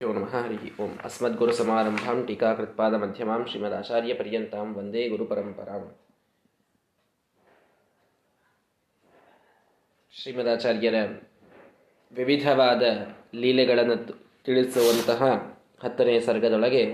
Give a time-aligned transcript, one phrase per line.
[0.00, 5.82] ಓಂ ನಮಃ ಹರಿ ಓಂ ಅಸ್ಮದ್ಗುರು ಸಮಾರಂಭಾಂ ಟೀಕಾಕೃತ್ಪಾದ ಮಧ್ಯಮಾಂ ಶ್ರೀಮದ್ ಆಚಾರ್ಯ ಪರ್ಯಂತಾಂ ವಂದೇ ಗುರು ಪರಂಪರಾಂ
[10.14, 10.94] ಶ್ರೀಮದಾಚಾರ್ಯರ
[12.12, 12.82] ವಿವಿಧವಾದ
[13.34, 13.96] ಲೀಲೆಗಳನ್ನು
[14.44, 15.20] ತಿಳಿಸುವಂತಹ
[15.84, 16.84] ಹತ್ತನೇ ಸರ್ಗದೊಳಗೆ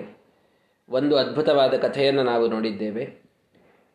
[0.88, 3.04] ಒಂದು ಅದ್ಭುತವಾದ ಕಥೆಯನ್ನು ನಾವು ನೋಡಿದ್ದೇವೆ.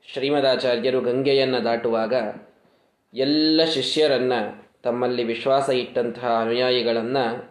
[0.06, 2.14] ಶ್ರೀಮದಾಚಾರ್ಯರು ಗಂಗೆಯನ್ನು ದಾಟುವಾಗ
[3.14, 4.42] ಎಲ್ಲ ಶಿಷ್ಯರನ್ನು
[4.82, 7.51] ತಮ್ಮಲ್ಲಿ ವಿಶ್ವಾಸ ಇಟ್ಟಂತಹ ಅನುಯಾಯಿಗಳನ್ನು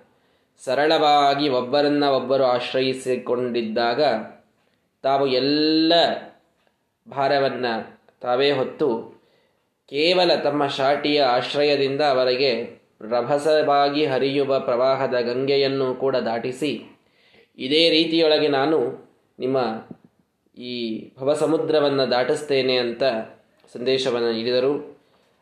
[0.65, 4.03] ಸರಳವಾಗಿ ಒಬ್ಬರನ್ನ ಒಬ್ಬರು ಆಶ್ರಯಿಸಿಕೊಂಡಿದ್ದಾಗ
[5.03, 5.93] ತಾವು ಎಲ್ಲ
[7.11, 7.73] ಭಾರವನ್ನು
[8.21, 8.89] ತಾವೇ ಹೊತ್ತು
[9.89, 16.73] ಕೇವಲ ತಮ್ಮ ಶಾಟಿಯ ಆಶ್ರಯದಿಂದ ಅವರಿಗೆ ರಭಸವಾಗಿ ಹರಿಯುವ ಪ್ರವಾಹದ ಗಂಗೆಯನ್ನು ಕೂಡ ದಾಟಿಸಿ,
[17.59, 18.79] ಇದೇ ರೀತಿಯೊಳಗೆ ನಾನು
[19.39, 19.59] ನಿಮ್ಮ
[20.59, 20.75] ಈ
[21.19, 23.03] ಭವಸಮುದ್ರವನ್ನು ದಾಟಿಸ್ತೇನೆ ಅಂತ
[23.75, 24.99] ಸಂದೇಶವನ್ನು ನೀಡಿದರು.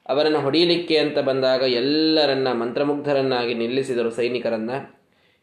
[0.09, 4.70] ಅವರನ್ನು ಹೊಡೆಯಲಿಕ್ಕೆ ಅಂತ ಬಂದಾಗ ಎಲ್ಲರನ್ನ ಮಂತ್ರಮುಗ್ಧರನ್ನಾಗಿ ನಿಲ್ಲಿಸಿದರು ಸೈನಿಕರನ್ನ.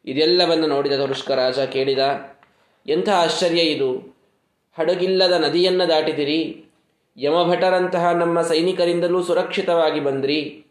[0.05, 2.00] ಇದೆಲ್ಲವನ್ನು ನೋಡಿದ ತುರುಷ್ಕ ರಾಜ ಕೇಳಿದ,
[2.88, 4.16] ಎಂಥ ಆಶ್ಚರ್ಯ ಇದು?
[4.78, 6.66] ಹಡಗಿಲ್ಲದ ನದಿಯನ್ನು ದಾಟಿದಿರಿ,
[7.17, 10.66] ಯಮಭಟರಂತಹ ನಮ್ಮ ಸೈನಿಕರಿಂದಲೂ ಸುರಕ್ಷಿತವಾಗಿ ಬಂದ್ರಿ.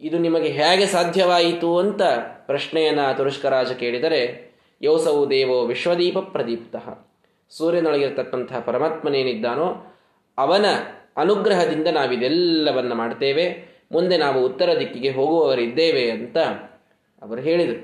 [0.00, 2.02] ಇದು ನಿಮಗೆ ಹೇಗೆ ಸಾಧ್ಯವಾಯಿತು ಅಂತ
[2.46, 6.76] ಪ್ರಶ್ನೆಯನ್ನು ತುರುಷ್ಕರಾಜ ಕೇಳಿದರೆ ಯೋಸವು ದೇವೋ ವಿಶ್ವದೀಪ ಪ್ರದೀಪ್ತ.
[7.50, 9.96] ಸೂರ್ಯನೊಳಗಿರತಕ್ಕಂತಹ ಪರಮಾತ್ಮನೇನಿದ್ದಾನೋ
[10.38, 10.64] ಅವನ
[11.16, 13.72] ಅನುಗ್ರಹದಿಂದ ನಾವಿದೆಲ್ಲವನ್ನು ಮಾಡ್ತೇವೆ.
[13.92, 16.36] ಮುಂದೆ ನಾವು ಉತ್ತರ ದಿಕ್ಕಿಗೆ ಹೋಗುವವರಿದ್ದೇವೆ ಅಂತ
[17.22, 17.80] ಅವರು ಹೇಳಿದರು.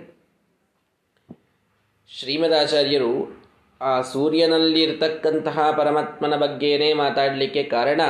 [2.09, 3.43] ಶ್ರೀಮದಾಚಾರ್ಯರು,
[3.81, 8.01] ಆ ಸೂರ್ಯನಲ್ಲಿರ್ತಕ್ಕಂತಹ ಪರಮಾತ್ಮನ ಬಗ್ಗೆನೇ ಮಾತಾಡಲಿಕ್ಕೆ ಕಾರಣ,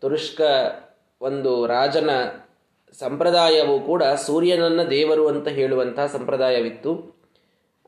[0.00, 0.40] ತುರುಷ್ಕ
[1.20, 2.10] ಒಂದು ರಾಜನ
[2.98, 6.92] ಸಂಪ್ರದಾಯವು ಕೂಡ ಸೂರ್ಯನನ್ನು ದೇವರು ಅಂತ ಹೇಳುವಂತಹ ಸಂಪ್ರದಾಯವಿತ್ತು.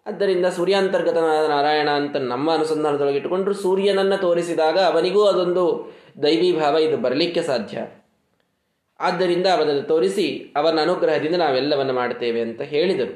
[0.06, 5.64] ಆದ್ದರಿಂದ ಸೂರ್ಯಾಂತರ್ಗತನಾದ ನಾರಾಯಣ ಅಂತ ನಮ್ಮ ಅನುಸಂಧಾನದೊಳಗೆ ಇಟ್ಟುಕೊಂಡ್ರು, ಸೂರ್ಯನನ್ನು ತೋರಿಸಿದಾಗ ಅವನಿಗೂ ಅದೊಂದು
[6.22, 7.78] ದೈವಿ ಭಾವ ಇದು ಬರಲಿಕ್ಕೆ ಸಾಧ್ಯ.
[9.00, 13.14] ಆದ್ದರಿಂದ ಅವನನ್ನು ತೋರಿಸಿ, ಅವನ ಅನುಗ್ರಹದಿಂದ ನಾವೆಲ್ಲವನ್ನು ಮಾಡ್ತೇವೆ ಅಂತ ಹೇಳಿದರು.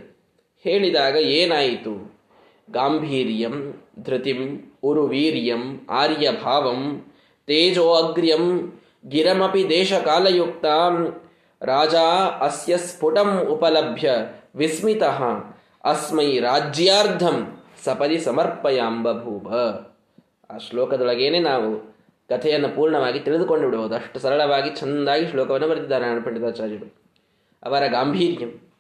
[0.65, 1.95] ಹೇಳಿದಾಗ ಏನಾಯಿತು?
[2.71, 3.57] ಗಾಂಭೀರ್ಯಂ
[4.03, 4.41] ಧೃತಿಂ
[4.85, 6.83] ಉರುವೀರ್ಯಂ ಆರ್ಯಭಾವಂ
[7.49, 8.45] ತೇಜೋ ಅಗ್ರ್ಯಂ
[9.09, 10.67] ಗಿರಮಪಿ ದೇಶಕಾಲಯುಕ್ತ
[11.63, 11.95] ರಾಜ
[12.41, 14.09] ಅಸ್ಯ ಸ್ಫುಟಂ ಉಪಲಭ್ಯ
[14.55, 15.03] ವಿಸ್ಮಿತ
[15.85, 17.37] ಅಸ್ಮೈ ರಾಜ್ಯಾರ್ಧಂ
[17.85, 19.49] ಸಪದಿ ಸಮರ್ಪಯಾಂಬಭೂವ
[20.51, 21.71] ಆ ಶ್ಲೋಕದೊಳಗೇನೆ ನಾವು
[22.29, 26.95] ಕಥೆಯನ್ನು ಪೂರ್ಣವಾಗಿ ತಿಳಿದುಕೊಂಡು ಬಿಡಬಹುದು ಅಷ್ಟು ಸರಳವಾಗಿ ಚೆಂದಾಗಿ ಶ್ಲೋಕವನ್ನು ಬರೆದಿದ್ದಾರೆ ಪಂಡಿತಾಚಾರ್ಯರು.
[27.63, 28.73] ಅವರ ಗಾಂಭೀರ್ಯಂ.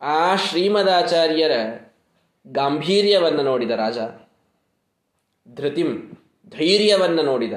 [0.00, 1.50] ಆ ಶ್ರೀಮದಾಚಾರ್ಯರ
[2.46, 3.98] ಗಾಂಭೀರ್ಯವನ್ನು ನೋಡಿದ ರಾಜ.
[5.54, 6.12] ಧೃತಿಂ,
[6.48, 7.52] ಧೈರ್ಯವನ್ನು ನೋಡಿದ.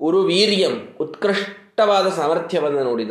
[0.00, 3.10] ಉರುವೀರ್ಯಂ, ಉತ್ಕೃಷ್ಟವಾದ ಸಾಮರ್ಥ್ಯವನ್ನು ನೋಡಿದ.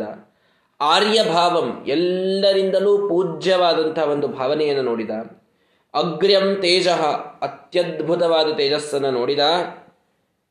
[0.80, 5.10] ಆರ್ಯಭಾವಂ, ಎಲ್ಲರಿಂದಲೂ ಪೂಜ್ಯವಾದಂತಹ ಒಂದು ಭಾವನೆಯನ್ನು ನೋಡಿದ.
[5.94, 6.88] ಅಗ್ರ್ಯಂ ತೇಜ,
[7.42, 9.38] ಅತ್ಯದ್ಭುತವಾದ ತೇಜಸ್ಸನ್ನು ನೋಡಿದ.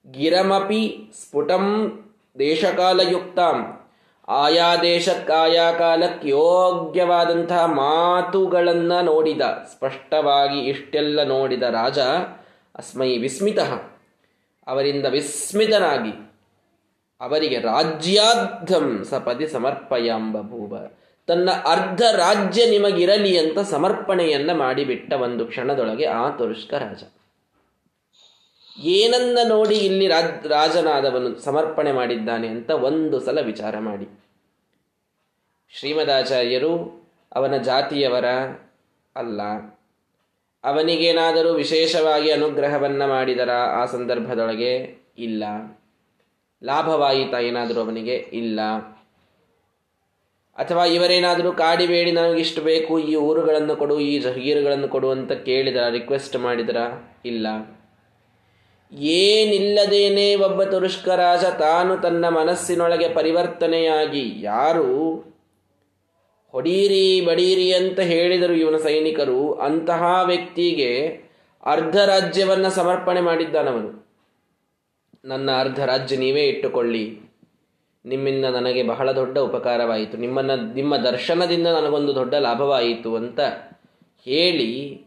[0.05, 1.65] ಗಿರಮಪಿ ಸ್ಫುಟಂ
[2.39, 3.57] ದೇಶಕಾಲಯುಕ್ತಾಂ
[4.27, 11.99] ಆಯಾ ದೇಶಕ್ಕಾಯಾ ಕಾಲಕ್ಕೆ ಯೋಗ್ಯವಾದಂತಹ ಮಾತುಗಳನ್ನು ನೋಡಿದ, ಸ್ಪಷ್ಟವಾಗಿ ಇಷ್ಟೆಲ್ಲ ನೋಡಿದ ರಾಜ
[12.75, 13.59] ಅಸ್ಮೈ ವಿಸ್ಮಿತ.
[14.67, 16.13] ಅವರಿಂದ ವಿಸ್ಮಿತನಾಗಿ,
[17.21, 20.75] ಅವರಿಗೆ ರಾಜ್ಯಾರ್ಧಂ ಸಪದಿ ಸಮರ್ಪಯಾಂಬಭೂವ
[21.27, 27.03] ತನ್ನ ಅರ್ಧ ರಾಜ್ಯ ನಿಮಗಿರಲಿ ಅಂತ ಸಮರ್ಪಣೆಯನ್ನ ಮಾಡಿಬಿಟ್ಟ ಒಂದು ಕ್ಷಣದೊಳಗೆ ಆ ತುರುಷ್ಕ ರಾಜ.
[28.79, 34.07] ಏನನ್ನ ನೋಡಿ ಇಲ್ಲಿ ರಾಜ್, ರಾಜನಾದವನು ಸಮರ್ಪಣೆ ಮಾಡಿದ್ದಾನೆ ಅಂತ ಒಂದು ಸಲ ವಿಚಾರ ಮಾಡಿ.
[35.69, 37.03] ಶ್ರೀಮದಾಚಾರ್ಯರು
[37.35, 38.25] ಅವನ ಜಾತಿಯವರ
[39.15, 39.41] ಅಲ್ಲ.
[40.63, 45.43] ಅವನಿಗೇನಾದರೂ ವಿಶೇಷವಾಗಿ ಅನುಗ್ರಹವನ್ನ ಮಾಡಿದರ ಆ ಸಂದರ್ಭದೊಳಗೆ ಇಲ್ಲ.
[46.63, 48.59] ಲಾಭವಾಯಿತ ಏನಾದರೂ ಅವನಿಗೆ ಇಲ್ಲ.
[50.55, 56.77] ಅಥವಾ ಇವರೇನಾದರೂ ಕಾಡಿಬೇಡಿ ನನಗಿಷ್ಟು ಬೇಕು, ಈ ಊರುಗಳನ್ನು ಕೊಡು, ಈ ಜಹೀರುಗಳನ್ನು ಕೊಡು ಅಂತ ಕೇಳಿದರ ರಿಕ್ವೆಸ್ಟ್ ಮಾಡಿದರ?
[57.25, 57.47] ಇಲ್ಲ.
[58.93, 65.15] ಏನಿಲ್ಲದೇನೆ ಒಬ್ಬ ತುರುಷ್ಕರಾಜ ತಾನು ತನ್ನ ಮನಸ್ಸಿನೊಳಗೆ ಪರಿವರ್ತನೆಯಾಗಿ ಯಾರು?
[66.51, 69.53] ಹೊಡೀರಿ ಬಡೀರಿ ಅಂತ ಹೇಳಿದರು ಇವನ ಸೈನಿಕರು.
[69.53, 71.07] ಅಂತಹ ವ್ಯಕ್ತಿಗೆ
[71.63, 74.07] ಅರ್ಧ ರಾಜ್ಯವನ್ನು ಸಮರ್ಪಣೆ ಮಾಡಿದ್ದಾನವನು.
[75.25, 77.19] ನನ್ನ ಅರ್ಧ ರಾಜ್ಯ ನೀವೇ ಇಟ್ಟುಕೊಳ್ಳಿ.
[78.05, 80.17] ನಿಮ್ಮಿಂದ ನನಗೆ ಬಹಳ ದೊಡ್ಡ ಉಪಕಾರವಾಯಿತು.
[80.17, 83.39] ನಿಮ್ಮನ್ನು, ನಿಮ್ಮ ದರ್ಶನದಿಂದ ನನಗೊಂದು ದೊಡ್ಡ ಲಾಭವಾಯಿತು ಅಂತ
[84.25, 85.01] ಹೇಳಿ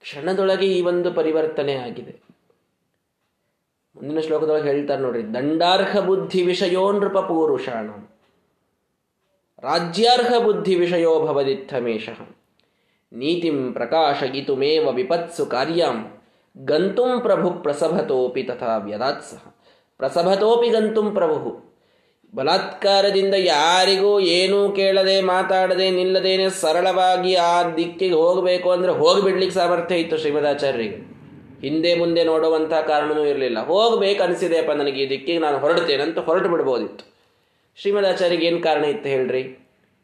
[0.00, 2.23] ಕ್ಷಣದೊಳಗೆ ಈ ಒಂದು ಪರಿವರ್ತನೆ ಆಗಿದೆ.
[3.96, 7.88] ಮುಂದಿನ ಶ್ಲೋಕದೊಳಗೆ ಹೇಳ್ತಾರೆ ನೋಡ್ರಿ, ದಂಡಾರ್ಹ ಬುದ್ಧಿ ವಿಷಯೋ ನೃಪ ಪೂರುಷಾಣ,
[9.62, 12.08] ರಾಜ್ಯಾರ್ಹ ಬುದ್ಧಿ ವಿಷಯೋ ಭವದಿತ್ತಮೇಶ
[13.12, 15.98] ನೀತಿಂ ಪ್ರಕಾಶಯಿತುಮೇವ ವಿಪತ್ಸು ಕಾರ್ಯಂ,
[16.56, 19.42] ಗಂತುಂ ಪ್ರಭು ಪ್ರಸಭತೋಪಿ ತಥಾ ವ್ಯದಾತ್ಸಹ
[20.00, 21.52] ಪ್ರಸಭತೋಪಿ ಗಂತುಂ ಪ್ರಭು
[22.32, 30.98] ಬಲಾತ್ಕಾರದಿಂದ ಯಾರಿಗೂ ಏನೂ ಕೇಳದೆ ಮಾತಾಡದೆ ನಿಲ್ಲದೇನೆ ಸರಳವಾಗಿ ಆ ದಿಕ್ಕಿಗೆ ಹೋಗಬೇಕು ಅಂದರೆ ಹೋಗಿಬಿಡ್ಲಿಕ್ಕೆ ಸಾಮರ್ಥ್ಯ ಇತ್ತು ಶ್ರೀಮದಾಚಾರ್ಯರಿಗೆ
[31.64, 33.58] ಹಿಂದೆ ಮುಂದೆ ನೋಡುವಂಥ ಕಾರಣವೂ ಇರಲಿಲ್ಲ.
[33.66, 35.56] ಹೋಗ್ಬೇಕು ಅನಿಸಿದೆಯಪ್ಪ ನನಗೆ ಈ ದಿಕ್ಕಿಗೆ ನಾನು
[36.02, 37.04] ಅಂತ ಹೊರಟು ಬಿಡ್ಬೋದಿತ್ತು.
[37.76, 39.58] ಶ್ರೀಮದಾಚಾರ್ಯಗೆ ಏನು ಕಾರಣ ಇತ್ತು ಹೇಳ್ರಿ?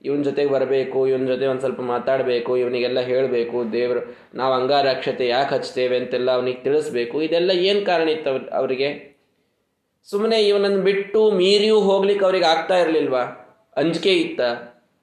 [0.05, 5.97] ಇವನ ಜೊತೆಗೆ ಬರಬೇಕು, ಇವನ ಜೊತೆ ಒಂದು ಸ್ವಲ್ಪ ಮಾತಾಡಬೇಕು, ಇವನಿಗೆಲ್ಲ ಹೇಳಬೇಕು, ದೇವರು ನಾವು ಅಂಗಾರಕ್ಷತೆ ಯಾಕೆ ಹಚ್ತೇವೆ
[5.97, 7.23] ಅಂತೆಲ್ಲ ಅವನಿಗೆ ತಿಳಿಸ್ಬೇಕು.
[7.23, 9.17] ಇದೆಲ್ಲ ಏನು ಕಾರಣ ಇತ್ತು ಅವರಿಗೆ?
[10.11, 13.23] ಸುಮ್ಮನೆ ಇವನನ್ನು ಬಿಟ್ಟು ಮೀರಿಯೂ ಹೋಗ್ಲಿಕ್ಕೆ ಅವ್ರಿಗೆ ಆಗ್ತಾ ಇರಲಿಲ್ವಾ?
[13.77, 14.41] ಅಂಜಿಕೆ ಇತ್ತ?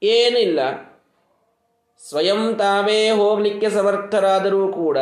[0.04, 0.60] ಏನಿಲ್ಲ.
[2.10, 4.98] ಸ್ವಯಂ ತಾವೇ ಹೋಗ್ಲಿಕ್ಕೆ ಸಮರ್ಥರಾದರೂ ಕೂಡ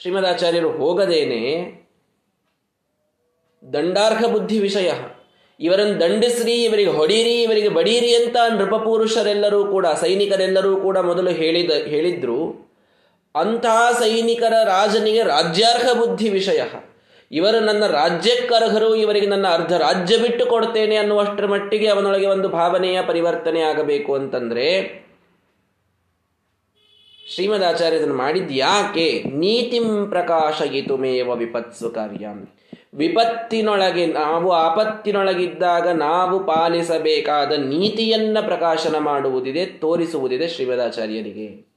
[0.00, 1.40] ಶ್ರೀಮದಾಚಾರ್ಯರು ಹೋಗದೇನೆ
[3.72, 4.90] ದಂಡಾರ್ಹ ಬುದ್ಧಿ ವಿಷಯ.
[5.60, 12.68] ಇವರನ್ನು ದಂಡಿಸ್ರಿ, ಇವರಿಗೆ ಹೊಡೀರಿ, ಇವರಿಗೆ ಬಡೀರಿ ಅಂತ ನೃಪಪುರುಷರೆಲ್ಲರೂ ಕೂಡ, ಸೈನಿಕರೆಲ್ಲರೂ ಕೂಡ ಮೊದಲು ಹೇಳಿದ, ಹೇಳಿದ್ರು.
[13.34, 16.60] ಅಂತಹ ಸೈನಿಕರ ರಾಜನಿಗೆ ರಾಜ್ಯಾರ್ಹ ಬುದ್ಧಿ ವಿಷಯ.
[17.32, 23.60] ಇವರು ನನ್ನ ರಾಜ್ಯಕ್ಕರ್ಹರು, ಇವರಿಗೆ ನನ್ನ ಅರ್ಧ ರಾಜ್ಯ ಬಿಟ್ಟು ಕೊಡ್ತೇನೆ ಅನ್ನುವಷ್ಟರ ಮಟ್ಟಿಗೆ ಅವನೊಳಗೆ ಒಂದು ಭಾವನೆಯ ಪರಿವರ್ತನೆ
[23.60, 24.68] ಆಗಬೇಕು ಅಂತಂದ್ರೆ
[27.34, 32.28] ಶ್ರೀಮದಾಚಾರ್ಯ ಇದನ್ನು ಮಾಡಿದ್ ಯಾಕೆ ನೀತಿಂ ಪ್ರಕಾಶಯಿತುಮೇವ ವಿಪತ್ಸು ಕಾರ್ಯ.
[32.94, 41.67] ವಿಪತ್ತಿನೊಳಗೆ ನಾವು ಆಪತ್ತಿನೊಳಗಿದ್ದಾಗ ನಾವು ಪಾಲಿಸಬೇಕಾದ ನೀತಿಯನ್ನ ಪ್ರಕಾಶನ ಮಾಡುವುದಿದೆ, ತೋರಿಸುವುದಿದೆ ಶ್ರೀಮದಾಚಾರ್ಯರಿಗೆ.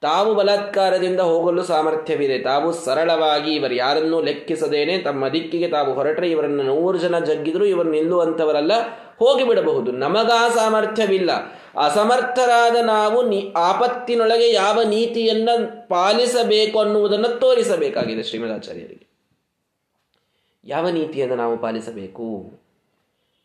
[0.00, 2.38] ತಾವು ಬಲಾತ್ಕಾರದಿಂದ ಹೋಗಲು ಸಾಮರ್ಥ್ಯವಿದೆ.
[2.38, 8.72] ತಾವು ಸರಳವಾಗಿ ಇವರು ಯಾರನ್ನೂ ಲೆಕ್ಕಿಸದೇನೆ, ತಮ್ಮ ದಿಕ್ಕಿಗೆ ತಾವು ಹೊರಟರೆ ಇವರನ್ನು ನೂರು ಜನ ಜಗ್ಗಿದ್ರು ಇವರು ನಿಲ್ಲುವಂಥವರಲ್ಲ,
[9.18, 9.92] ಹೋಗಿಬಿಡಬಹುದು.
[9.92, 11.30] ನಮಗಾ ಸಾಮರ್ಥ್ಯವಿಲ್ಲ.
[11.78, 15.48] ಅಸಮರ್ಥರಾದ ನಾವು ನಿ, ಆಪತ್ತಿನೊಳಗೆ ಯಾವ ನೀತಿಯನ್ನ
[15.88, 19.10] ಪಾಲಿಸಬೇಕು ಅನ್ನುವುದನ್ನು ತೋರಿಸಬೇಕಾಗಿದೆ ಶ್ರೀಮದಾಚಾರ್ಯರಿಗೆ
[20.64, 22.59] ಯಾವ ನೀತಿಯನ್ನು ನಾವು ಪಾಲಿಸಬೇಕು?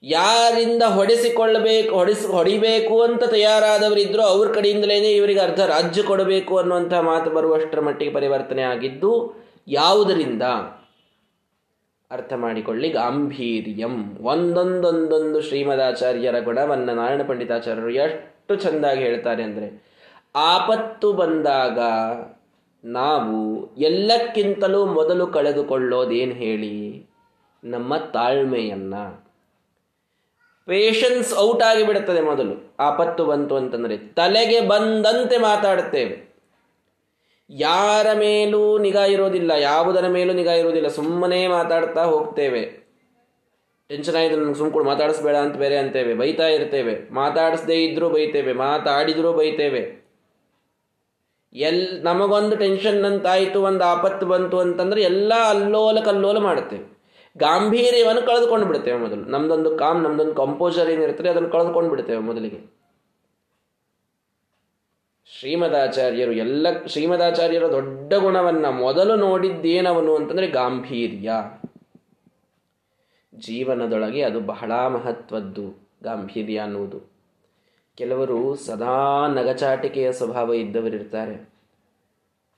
[0.06, 7.80] ಯಾರಿಂದ ಹೊಡೆಸಿಕೊಳ್ಳಬೇಕು, ಹೊಡೆಸಿ, ಹೊಡಿಬೇಕು ಅಂತ ತಯಾರಾದವರಿದ್ರು ಅವ್ರ ಕಡೆಯಿಂದಲೇ ಇವರಿಗೆ ಅರ್ಧ ರಾಜ್ಯ ಕೊಡಬೇಕು ಅನ್ನುವಂಥ ಮಾತು ಬರುವಷ್ಟರ
[7.80, 9.12] ಮಟ್ಟಿಗೆ ಪರಿವರ್ತನೆ ಆಗಿದ್ದು,
[9.68, 10.44] ಯಾವುದರಿಂದ?
[12.12, 13.96] ಅರ್ಥ ಮಾಡಿಕೊಳ್ಳಿ, ಗಾಂಭೀರ್ಯಂ.
[14.22, 19.68] ಒಂದೊಂದೊಂದೊಂದು ಶ್ರೀಮದಾಚಾರ್ಯರ ಗುಣವನ್ನು ನಾರಾಯಣ ಪಂಡಿತಾಚಾರ್ಯರು ಎಷ್ಟು ಚೆಂದಾಗಿ ಹೇಳ್ತಾರೆ ಅಂದರೆ,
[20.36, 21.80] ಆಪತ್ತು ಬಂದಾಗ
[22.84, 23.38] ನಾವು
[23.78, 26.76] ಎಲ್ಲಕ್ಕಿಂತಲೂ ಮೊದಲು ಕಳೆದುಕೊಳ್ಳೋದೇನು ಹೇಳಿ?
[27.64, 28.96] ನಮ್ಮ ತಾಳ್ಮೆಯನ್ನ.
[30.68, 32.76] ಪೇಷನ್ಸ್ ಔಟ್ ಆಗಿಬಿಡುತ್ತದೆ ಮೊದಲು.
[32.80, 36.36] ಆಪತ್ತು ಬಂತು ಅಂತಂದ್ರೆ ತಲೆಗೆ ಬಂದಂತೆ ಮಾತಾಡುತ್ತೇವೆ.
[37.50, 42.86] ಯಾರ ಮೇಲೂ ನಿಗಾ ಇರೋದಿಲ್ಲ, ಯಾವುದರ ಮೇಲೂ ನಿಗಾ ಇರೋದಿಲ್ಲ, ಸುಮ್ಮನೆ ಮಾತಾಡ್ತಾ ಹೋಗ್ತೇವೆ.
[43.88, 46.14] ಟೆನ್ಷನ್ ಆಯಿತು ನನಗೆ ಸುಮ್ಕೊಂಡು, ಮಾತಾಡಿಸ್ಬೇಡ ಅಂತ ಬೇರೆ ಅಂತೇವೆ.
[46.14, 47.14] ಬೈತಾ ಇರ್ತೇವೆ.
[47.14, 50.06] ಮಾತಾಡಿಸದೇ ಇದ್ರೂ ಬೈತೇವೆ, ಮಾತಾಡಿದ್ರೂ ಬೈತೇವೆ.
[51.54, 56.95] ಎಲ್, ನಮಗೊಂದು ಟೆನ್ಷನ್ ಅಂತಾಯಿತು ಒಂದು ಆಪತ್ತು ಬಂತು ಅಂತಂದ್ರೆ ಎಲ್ಲ ಅಲ್ಲೋಲ ಕಲ್ಲೋಲ ಮಾಡುತ್ತೇವೆ.
[57.38, 59.24] ಗಾಂಭೀರ್ಯವನ್ನು ಕಳೆದುಕೊಂಡು ಬಿಡ್ತೇವೆ ಮೊದಲು.
[59.26, 62.76] ನಮ್ದೊಂದು ಕಾಮ್, ನಮ್ದೊಂದು ಕಂಪೋಸರ್ ಏನಿರ್ತದೆ ಅದನ್ನು ಕಳೆದುಕೊಂಡು ಬಿಡ್ತೇವೆ ಮೊದಲಿಗೆ.
[65.40, 71.32] ಶ್ರೀಮದಾಚಾರ್ಯರು ಎಲ್ಲ, ಶ್ರೀಮದಾಚಾರ್ಯರ ದೊಡ್ಡ ಗುಣವನ್ನ ಮೊದಲು ನೋಡಿದ್ದೇನವನು ಅಂತಂದ್ರೆ ಗಾಂಭೀರ್ಯ.
[73.36, 77.00] ಜೀವನದೊಳಗೆ ಅದು ಬಹಳ ಮಹತ್ವದ್ದು, ಗಾಂಭೀರ್ಯ ಅನ್ನುವುದು.
[77.98, 81.50] ಕೆಲವರು ಸದಾ ನಗಚಾಟಿಕೆಯ ಸ್ವಭಾವ ಇದ್ದವರಿರ್ತಾರೆ.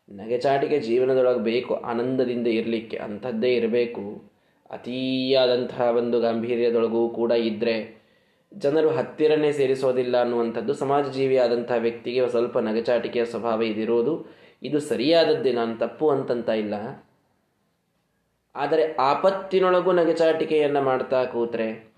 [0.10, 4.37] ನಗಚಾಟಿಕೆ ಜೀವನದೊಳಗೆ ಬೇಕು, ಆನಂದದಿಂದ ಇರಲಿಕ್ಕೆ ಅಂಥದ್ದೇ ಇರಬೇಕು.
[4.72, 7.98] ಅತೀಯಾದಂತಹ ಒಂದು ಗಾಂಭೀರ್ಯದೊಳಗೂ ಕೂಡ ಇದ್ದರೆ
[8.54, 14.26] ಜನರು ಹತ್ತಿರನೇ ಸೇರಿಸೋದಿಲ್ಲ ಅನ್ನುವಂಥದ್ದು ಸಮಾಜ ಜೀವಿಯಾದಂತಹ ವ್ಯಕ್ತಿಗೆ ಸ್ವಲ್ಪ ನಗಚಾಟಿಕೆಯ ಸ್ವಭಾವ ಇದಿರೋದು.
[14.64, 16.74] ಇದು ಸರಿಯಾದದ್ದೇ, ನಾನು ತಪ್ಪು ಅಂತಂತ ಇಲ್ಲ.
[18.56, 21.94] ಆದರೆ ಆಪತ್ತಿನೊಳಗೂ ನಗಚಾಟಿಕೆಯನ್ನು ಮಾಡ್ತಾ ಕೂತ್ರೆ,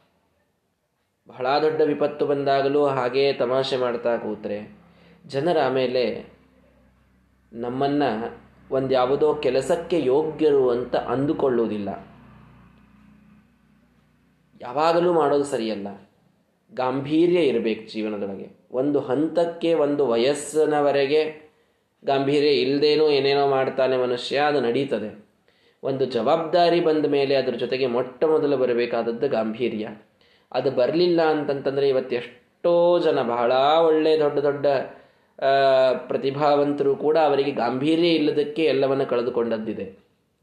[1.27, 4.57] ಬಹಳ ದೊಡ್ಡ ವಿಪತ್ತು ಬಂದಾಗಲೂ ಹಾಗೇ ತಮಾಷೆ ಮಾಡ್ತಾ ಕೂತ್ರೆ,
[5.25, 6.03] ಜನರ ಆಮೇಲೆ
[7.53, 8.09] ನಮ್ಮನ್ನು
[8.71, 12.08] ಒಂದು ಯಾವುದೋ ಕೆಲಸಕ್ಕೆ ಯೋಗ್ಯರು ಅಂತ ಅಂದುಕೊಳ್ಳುವುದಿಲ್ಲ.
[14.61, 15.87] ಯಾವಾಗಲೂ ಮಾಡೋದು ಸರಿಯಲ್ಲ.
[16.73, 21.21] ಗಾಂಭೀರ್ಯ ಇರಬೇಕು ಜೀವನದೊಳಗೆ ಒಂದು ಹಂತಕ್ಕೆ ಒಂದು ವಯಸ್ಸಿನವರೆಗೆ
[22.05, 25.09] ಗಾಂಭೀರ್ಯ ಇಲ್ಲದೇನೋ ಏನೇನೋ ಮಾಡ್ತಾನೆ ಮನುಷ್ಯ, ಅದು ನಡೀತದೆ.
[25.83, 29.87] ಒಂದು ಜವಾಬ್ದಾರಿ ಬಂದ ಮೇಲೆ ಅದರ ಜೊತೆಗೆ ಮೊಟ್ಟ ಮೊದಲು ಬರಬೇಕಾದದ್ದು ಗಾಂಭೀರ್ಯ.
[30.51, 33.51] ಅದು ಬರಲಿಲ್ಲ ಅಂತಂತಂದರೆ ಇವತ್ತು ಎಷ್ಟೋ ಜನ, ಬಹಳ
[33.85, 34.67] ಒಳ್ಳೆ ದೊಡ್ಡ ದೊಡ್ಡ
[36.07, 39.85] ಪ್ರತಿಭಾವಂತರು ಕೂಡ ಅವರಿಗೆ ಗಾಂಭೀರ್ಯ ಇಲ್ಲದಕ್ಕೆ ಎಲ್ಲವನ್ನು ಕಳೆದುಕೊಂಡದ್ದಿದೆ.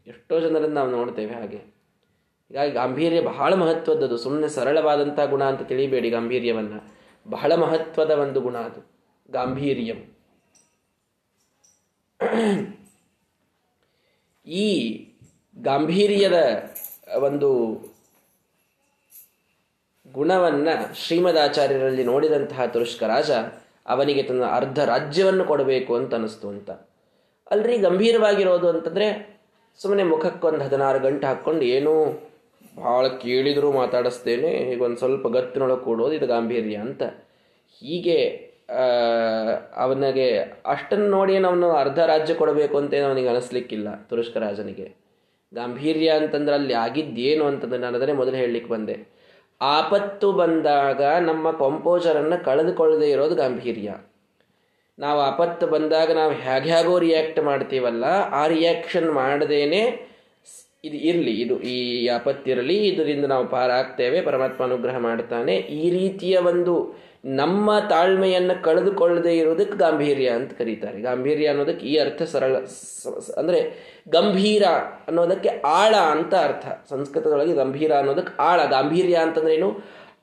[0.06, 1.75] ಎಷ್ಟೋ ಜನರನ್ನು ನಾವು ನೋಡ್ತೇವೆ ಹಾಗೆ.
[2.50, 6.94] ಹೀಗಾಗಿ ಗಾಂಭೀರ್ಯ ಬಹಳ ಮಹತ್ವದ್ದು ಸುಮ್ಮನೆ ಸರಳವಾದಂಥ ಗುಣ ಅಂತ ತಿಳಿಬೇಡಿ ಗಾಂಭೀರ್ಯವನ್ನು.
[7.30, 8.80] ಬಹಳ ಮಹತ್ವದ ಒಂದು ಗುಣ ಅದು.
[9.30, 10.16] ಗಾಂಭೀರ್ಯಂ.
[14.46, 14.96] ಈ
[15.62, 16.38] ಗಾಂಭೀರ್ಯದ
[17.22, 17.50] ಒಂದು
[20.12, 23.30] ಗುಣವನ್ನು ಶ್ರೀಮದಾಚಾರ್ಯರಲ್ಲಿ ನೋಡಿದಂತಹ ತುರುಷ್ಕ ರಾಜ
[23.86, 26.70] ಅವನಿಗೆ ತನ್ನ ಅರ್ಧ ರಾಜ್ಯವನ್ನು ಕೊಡಬೇಕು ಅಂತ ಅನ್ನಿಸ್ತು ಅಂತ.
[27.50, 29.38] ಅಲ್ರಿ ಗಂಭೀರವಾಗಿರೋದು ಅಂತಂದರೆ
[29.78, 31.92] ಸುಮ್ಮನೆ ಮುಖಕ್ಕೊಂದು ಹದಿನಾರು ಗಂಟೆ ಹಾಕ್ಕೊಂಡು ಏನೂ
[32.76, 37.02] ಭಾಳ ಕೇಳಿದರೂ ಮಾತಾಡಿಸ್ತೇನೆ ಈಗ ಒಂದು ಸ್ವಲ್ಪ ಗತ್ತಿನೊಳಗೆ ಕೊಡೋದು ಇದು ಗಾಂಭೀರ್ಯ ಅಂತ.
[37.82, 38.18] ಹೀಗೆ
[39.76, 40.28] ಅವನಿಗೆ
[40.66, 44.86] ಅಷ್ಟನ್ನು ನೋಡಿ ಅವನು ಅರ್ಧ ರಾಜ್ಯ ಕೊಡಬೇಕು ಅಂತ ಅವನಿಗೆ ಅನಿಸ್ಲಿಕ್ಕಿಲ್ಲ ತುರುಷ್ಕ ರಾಜನಿಗೆ.
[45.52, 48.96] ಗಾಂಭೀರ್ಯ ಅಂತಂದ್ರೆ ಅಲ್ಲಿ ಆಗಿದ್ದೇನು ಅಂತಂದ್ರೆ ನಾನು ಅದನ್ನೇ ಮೊದಲು ಹೇಳಲಿಕ್ಕೆ ಬಂದೆ.
[49.60, 53.90] ಆಪತ್ತು ಬಂದಾಗ ನಮ್ಮ ಕಂಪೋಸರನ್ನು ಕಳೆದುಕೊಳ್ಳದೆ ಇರೋದು ಗಾಂಭೀರ್ಯ.
[54.98, 58.04] ನಾವು ಆಪತ್ತು ಬಂದಾಗ ನಾವು ಹೇಗೆ ಹೇಗೋ ರಿಯಾಕ್ಟ್ ಮಾಡ್ತೀವಲ್ಲ,
[58.40, 59.82] ಆ ರಿಯಾಕ್ಷನ್ ಮಾಡದೇನೆ
[60.86, 65.56] ಇದು ಇರಲಿ, ಇದು ಈ ಆಪತ್ತಿರಲಿ, ಇದರಿಂದ ನಾವು ಪಾರಾಗ್ತೇವೆ, ಪರಮಾತ್ಮ ಅನುಗ್ರಹ ಮಾಡ್ತಾನೆ.
[65.56, 66.74] ಈ ರೀತಿಯ ಒಂದು
[67.24, 70.98] ನಮ್ಮ ತಾಳ್ಮೆಯನ್ನು ಕಳೆದುಕೊಳ್ಳದೆ ಇರೋದಕ್ಕೆ ಗಾಂಭೀರ್ಯ ಅಂತ ಕರೀತಾರೆ.
[71.00, 72.56] ಗಾಂಭೀರ್ಯ ಅನ್ನೋದಕ್ಕೆ ಈ ಅರ್ಥ ಸರಳ
[73.36, 73.60] ಅಂದರೆ
[74.08, 74.64] ಗಂಭೀರ
[75.08, 76.66] ಅನ್ನೋದಕ್ಕೆ ಆಳ ಅಂತ ಅರ್ಥ.
[76.90, 78.60] ಸಂಸ್ಕೃತದೊಳಗೆ ಗಂಭೀರ ಅನ್ನೋದಕ್ಕೆ ಆಳ.
[78.70, 79.70] ಗಾಂಭೀರ್ಯ ಅಂತಂದ್ರೆ ಏನು?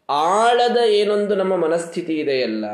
[0.09, 2.65] ಆಳದ ಏನೊಂದು ನಮ್ಮ ಮನಸ್ಥಿತಿ ಇದೆಯಲ್ಲ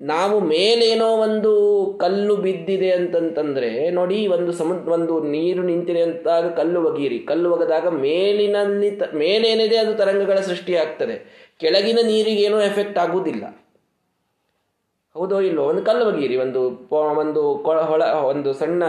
[0.00, 1.52] ನಾವು ಮೇಲೇನೋ ಒಂದು
[2.00, 7.18] ಕಲ್ಲು ಬಿದ್ದಿದೆ ಅಂತಂತಂದ್ರೆ ನೋಡಿ, ಒಂದು ಸಮುದ್ರ ಒಂದು ನೀರು ನಿಂತಿದೆ ಅಂತಾಗ ಕಲ್ಲು ಒಗೀರಿ.
[7.30, 11.16] ಕಲ್ಲು ಒಗೆದಾಗ ಮೇಲಿನಲ್ಲಿ ತ, ಮೇಲೇನಿದೆ ಅದು ತರಂಗಗಳ ಸೃಷ್ಟಿ ಆಗ್ತದೆ.
[11.62, 13.44] ಕೆಳಗಿನ ನೀರಿಗೆ ಏನೋ ಎಫೆಕ್ಟ್ ಆಗುವುದಿಲ್ಲ
[15.16, 15.62] ಹೌದೋ ಇಲ್ಲೋ?
[15.64, 16.36] ಒಂದು ಕಲ್ಲು ಒಗೀರಿ.
[16.36, 16.60] ಒಂದು
[17.22, 17.42] ಒಂದು
[17.90, 18.02] ಹೊಳ,
[18.32, 18.82] ಒಂದು ಸಣ್ಣ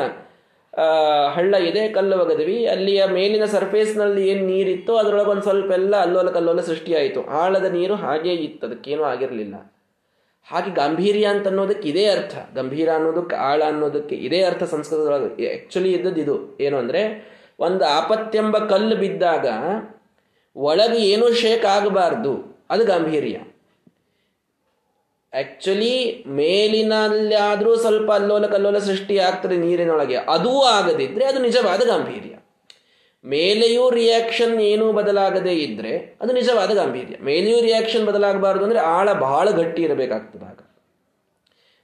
[1.35, 2.57] ಹಳ್ಳ ಇದೆ, ಕಲ್ಲು ಒಗೆದ್ವಿ.
[2.67, 8.35] ಅಲ್ಲಿಯ ಮೇಲಿನ ಸರ್ಫೇಸ್ನಲ್ಲಿ ಏನು ನೀರಿತ್ತೋ ಅದರೊಳಗೆ ಒಂದು ಸ್ವಲ್ಪ ಎಲ್ಲ ಅಲ್ಲೋಲ ಕಲ್ಲೋಲ ಸೃಷ್ಟಿಯಾಯಿತು ಆಳದ ನೀರು ಹಾಗೇ
[8.47, 8.63] ಇತ್ತು.
[8.67, 9.55] ಅದಕ್ಕೇನೂ ಆಗಿರಲಿಲ್ಲ.
[10.43, 12.36] ಹಾಗೆ ಗಾಂಭೀರ್ಯ ಅಂತ ಅನ್ನೋದಕ್ಕೆ ಇದೇ ಅರ್ಥ.
[12.55, 15.48] ಗಂಭೀರ ಅನ್ನೋದಕ್ಕೆ ಆಳ ಅನ್ನೋದಕ್ಕೆ ಇದೇ ಅರ್ಥ ಸಂಸ್ಕೃತದೊಳಗೆ.
[15.50, 16.58] ಆ್ಯಕ್ಚುಲಿ ಇದ್ದದ್ದು ಇದು.
[16.60, 17.01] ಏನು ಅಂದರೆ,
[17.60, 19.48] ಒಂದು ಆಪತ್ತೆಂಬ ಕಲ್ಲು ಬಿದ್ದಾಗ
[20.55, 22.65] ಒಳಗೆ ಏನೂ ಶೇಕ್ ಆಗಬಾರ್ದು.
[22.69, 23.38] ಅದು ಗಾಂಭೀರ್ಯ.
[25.34, 30.15] ಆಕ್ಚುಲಿ ಮೇಲಿನಲ್ಲಾದರೂ ಸ್ವಲ್ಪ ಅಲ್ಲೋಲ ಕಲ್ಲೋಲ ಸೃಷ್ಟಿ ಆಗ್ತದೆ ನೀರಿನೊಳಗೆ.
[30.15, 32.36] ಅದೂ ಆಗದಿದ್ದರೆ ಅದು ನಿಜವಾದ ಗಾಂಭೀರ್ಯ.
[33.23, 37.15] ಮೇಲೆಯೂ ರಿಯಾಕ್ಷನ್ ಏನೂ ಬದಲಾಗದೇ ಇದ್ರೆ ಅದು ನಿಜವಾದ ಗಾಂಭೀರ್ಯ.
[37.21, 40.59] ಮೇಲೆಯೂ ರಿಯಾಕ್ಷನ್ ಬದಲಾಗಬಾರದು ಅಂದರೆ ಆಳ ಬಹಳ ಗಟ್ಟಿ ಇರಬೇಕಾಗ್ತದೆ ಆಗ.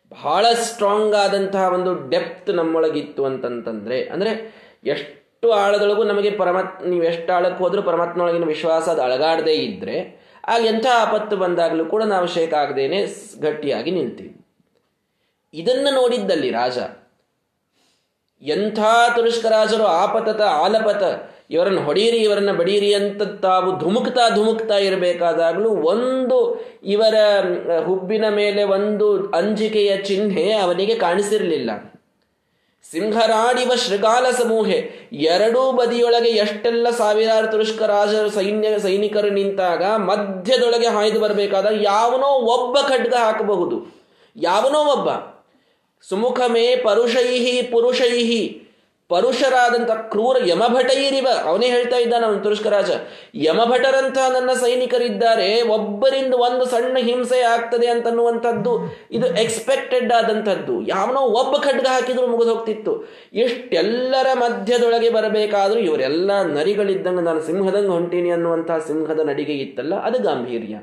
[0.10, 4.32] ಬಹಳ ಸ್ಟ್ರಾಂಗ್ ಆದಂತಹ ಒಂದು ಡೆಪ್ತ್ ನಮ್ಮೊಳಗಿತ್ತು ಅಂತಂತಂದ್ರೆ, ಅಂದರೆ
[4.84, 10.86] ಎಷ್ಟು ಆಳದೊಳಗೂ ನಮಗೆ ಪರಮಾತ್ ನೀವು ಎಷ್ಟು ಆಳಕ್ಕೆ ಹೋದರೂ ಪರಮಾತ್ಮನೊಳಗಿನ ವಿಶ್ವಾಸ ಅದು ಅಳಗಾಡದೇ ಇದ್ದರೆ ಆಗ ಎಂಥ
[10.94, 13.06] ಆಪತ್ತು ಬಂದಾಗಲೂ ಕೂಡ ನಾವು ಶೇಕ್ ಆಗದೇನೆ
[13.42, 14.46] ಗಟ್ಟಿಯಾಗಿ ನಿಲ್ತೀವಿ.
[15.54, 16.78] ಇದನ್ನು ನೋಡಿದ್ದಲ್ಲಿ ರಾಜ
[18.46, 18.80] ಎಂಥ
[19.16, 21.04] ತುರುಷ್ಕರಾಜರು ಆಪತತ ಆಲಪತ,
[21.50, 26.38] ಇವರನ್ನು ಹೊಡೀರಿ, ಇವರನ್ನು ಬಡೀರಿ ಅಂತ ತಾವು ಧುಮುಕ್ತಾ ಧುಮುಕ್ತಾ ಇರಬೇಕಾದಾಗಲೂ ಒಂದು
[26.84, 27.16] ಇವರ
[27.86, 31.72] ಹುಬ್ಬಿನ ಮೇಲೆ ಒಂದು ಅಂಜಿಕೆಯ ಚಿಹ್ನೆ ಅವನಿಗೆ ಕಾಣಿಸಿರಲಿಲ್ಲ.
[32.92, 42.28] ಸಿಂಹರಾಡಿವ ಶೃಗಾಲ ಸಮೂಹೆ, ಎರಡೂ ಬದಿಯೊಳಗೆ ಎಷ್ಟೆಲ್ಲ ಸಾವಿರಾರು ತುರುಷ್ಕರಾಜರು ಸೈನ್ಯ, ಸೈನಿಕರು ನಿಂತಾಗ ಮಧ್ಯದೊಳಗೆ ಹಾಯ್ದು ಬರಬೇಕಾದಾಗ ಯಾವನೋ
[42.28, 44.06] ಒಬ್ಬ ಖಡ್ಗ ಹಾಕಬಹುದು.
[44.36, 45.35] ಯಾವನೋ ಒಬ್ಬ.
[46.04, 48.44] ಸುಮುಖಮೇ ಪರುಷೈಹಿ ಪುರುಷೈಹಿ.
[49.10, 51.28] ಪರುಷರಾದಂಥ ಕ್ರೂರ ಯಮಭಟೈರಿವ.
[51.46, 52.90] ಅವನೇ ಹೇಳ್ತಾ ಇದ್ದಾನೆ ಅವನು ತುರುಷ್ಕರಾಜ
[53.36, 55.62] ಯಮಭಟರಂತಹ ನನ್ನ ಸೈನಿಕರಿದ್ದಾರೆ.
[55.62, 58.74] ಒಬ್ಬರಿಂದ ಒಂದು ಸಣ್ಣ ಹಿಂಸೆ ಆಗ್ತದೆ ಅಂತನ್ನುವಂಥದ್ದು,
[59.12, 60.88] ಇದು ಎಕ್ಸ್ಪೆಕ್ಟೆಡ್ ಆದಂಥದ್ದು.
[60.88, 62.96] ಯಾವನೋ ಒಬ್ಬ ಖಡ್ಗ ಹಾಕಿದ್ರು ಮುಗಿದು ಹೋಗ್ತಿತ್ತು.
[63.34, 70.76] ಎಷ್ಟೆಲ್ಲರ ಮಧ್ಯದೊಳಗೆ ಬರಬೇಕಾದ್ರೂ ಇವರೆಲ್ಲ ನರಿಗಳಿದ್ದಂಗೆ ನಾನು ಸಿಂಹದಂಗೆ ಹೊಂಟೀನಿ ಅನ್ನುವಂತಹ ಸಿಂಹದ ನಡಿಗೆ ಇತ್ತಲ್ಲ, ಅದು ಗಾಂಭೀರ್ಯ.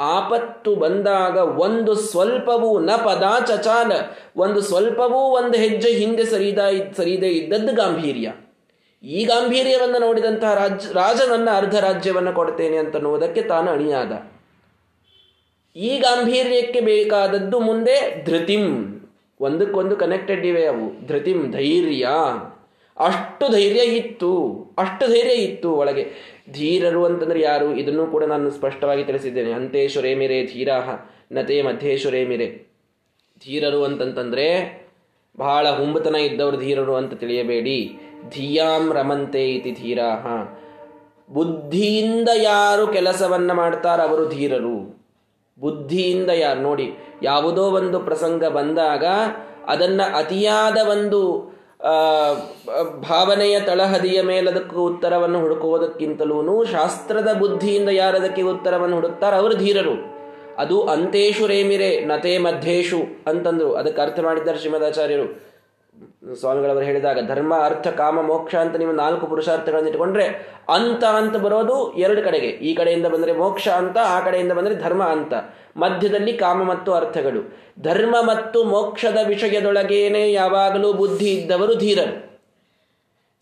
[0.00, 3.92] ಆಪತ್ತು ಬಂದಾಗ ಒಂದು ಸ್ವಲ್ಪವೂ ನ ಪದಾ ಚಚಾಲ
[4.36, 6.58] ಒಂದು ಸ್ವಲ್ಪವೂ ಒಂದು ಹೆಜ್ಜೆ ಹಿಂದೆ ಸರಿದ,
[6.96, 8.32] ಸರಿದೇ ಇದ್ದದ್ದು ಗಾಂಭೀರ್ಯ.
[9.02, 14.12] ಈ ಗಾಂಭೀರ್ಯವನ್ನು ನೋಡಿದಂತಹ ರಾಜ, ರಾಜನನ್ನ ಅರ್ಧ ರಾಜ್ಯವನ್ನು ಕೊಡ್ತೇನೆ ಅಂತನ್ನುವುದಕ್ಕೆ ತಾನು ಅಣಿಯಾದ.
[15.76, 18.94] ಈ ಗಾಂಭೀರ್ಯಕ್ಕೆ ಬೇಕಾದದ್ದು ಮುಂದೆ ಧೃತಿಂ.
[19.40, 21.06] ಒಂದಕ್ಕೊಂದು ಕನೆಕ್ಟೆಡ್ ಇವೆ ಅವು.
[21.06, 22.08] ಧೃತಿಂ, ಧೈರ್ಯ.
[22.98, 26.08] ಅಷ್ಟು ಧೈರ್ಯ ಇತ್ತು, ಅಷ್ಟು ಧೈರ್ಯ ಇತ್ತು ಒಳಗೆ.
[26.52, 27.74] ಧೀರರು ಅಂತಂದ್ರೆ ಯಾರು?
[27.74, 29.52] ಇದನ್ನು ಕೂಡ ನಾನು ಸ್ಪಷ್ಟವಾಗಿ ತಿಳಿಸಿದ್ದೇನೆ.
[29.52, 30.90] ಅಂತೇಶ್ವರೇ ಮಿರೆ ಧೀರಾಹ,
[31.32, 32.68] ನತೆ ಮಧ್ಯೇಶ್ವರೇ ಮಿರೆ.
[33.44, 34.46] ಧೀರರು ಅಂತಂತಂದ್ರೆ
[35.38, 37.92] ಬಹಳ ಹುಂಬತನ ಇದ್ದವರು ಧೀರರು ಅಂತ ತಿಳಿಯಬೇಡಿ.
[38.28, 40.26] ಧಿಯಾಂ ರಮಂತೆ ಇತಿ ಧೀರಾಹ.
[41.32, 45.06] ಬುದ್ಧಿಯಿಂದ ಯಾರು ಕೆಲಸವನ್ನ ಮಾಡ್ತಾರ ಅವರು ಧೀರರು.
[45.60, 46.60] ಬುದ್ಧಿಯಿಂದ ಯಾರು?
[46.60, 49.04] ನೋಡಿ, ಯಾವುದೋ ಒಂದು ಪ್ರಸಂಗ ಬಂದಾಗ
[49.66, 51.57] ಅದನ್ನ ಅತಿಯಾದ ಒಂದು
[53.00, 59.36] ಭಾವನೆಯ ತಳಹದಿಯ ಮೇಲದಕ್ಕೂ ಉತ್ತರವನ್ನು ಹುಡುಕುವುದಕ್ಕಿಂತಲೂ ಶಾಸ್ತ್ರದ ಬುದ್ಧಿಯಿಂದ ಯಾರದಕ್ಕೆ ಉತ್ತರವನ್ನು ಹುಡುಕ್ತಾರೆ?
[59.36, 60.18] ಅವರು ಧೀರರು.
[60.58, 63.74] ಅದು ಅಂತೇಶು ರೇಮಿರೆ, ನತೆ ಮಧ್ಯೇಶು ಅಂತಂದ್ರು.
[63.74, 65.47] ಅದಕ್ಕೆ ಅರ್ಥ ಮಾಡಿದ್ದಾರೆ ಶ್ರೀಮದಾಚಾರ್ಯರು
[66.34, 70.24] ಸ್ವಾಮಿಗಳವರು ಹೇಳಿದಾಗ, ಧರ್ಮ, ಅರ್ಥ, ಕಾಮ, ಮೋಕ್ಷ ಅಂತ ನೀವು ನಾಲ್ಕು ಪುರುಷಾರ್ಥಗಳನ್ನು ಇಟ್ಕೊಂಡ್ರೆ
[70.68, 72.46] ಅಂತ ಅಂತ ಬರೋದು ಎರಡು ಕಡೆಗೆ.
[72.46, 75.34] ಈ ಕಡೆಯಿಂದ ಬಂದರೆ ಮೋಕ್ಷ ಅಂತ, ಆ ಕಡೆಯಿಂದ ಬಂದರೆ ಧರ್ಮ ಅಂತ.
[75.76, 77.58] ಮಧ್ಯದಲ್ಲಿ ಕಾಮ ಮತ್ತು ಅರ್ಥಗಳು.
[77.80, 82.28] ಧರ್ಮ ಮತ್ತು ಮೋಕ್ಷದ ವಿಷಯದೊಳಗೇನೆ ಯಾವಾಗಲೂ ಬುದ್ಧಿ ಇದ್ದವರು ಧೀರರು.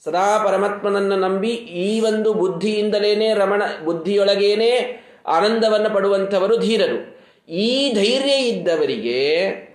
[0.05, 7.16] ಸದಾ ಪರಮಾತ್ಮನನ್ನು ನಂಬಿ ಈ ಒಂದು ಬುದ್ಧಿಯಿಂದಲೇನೆ ರಮಣ, ಬುದ್ಧಿಯೊಳಗೇನೆ ಆನಂದವನ್ನು ಪಡುವಂಥವರು ಧೀರರು.
[7.52, 9.66] ಈ ಧೈರ್ಯ ಇದ್ದವರಿಗೆ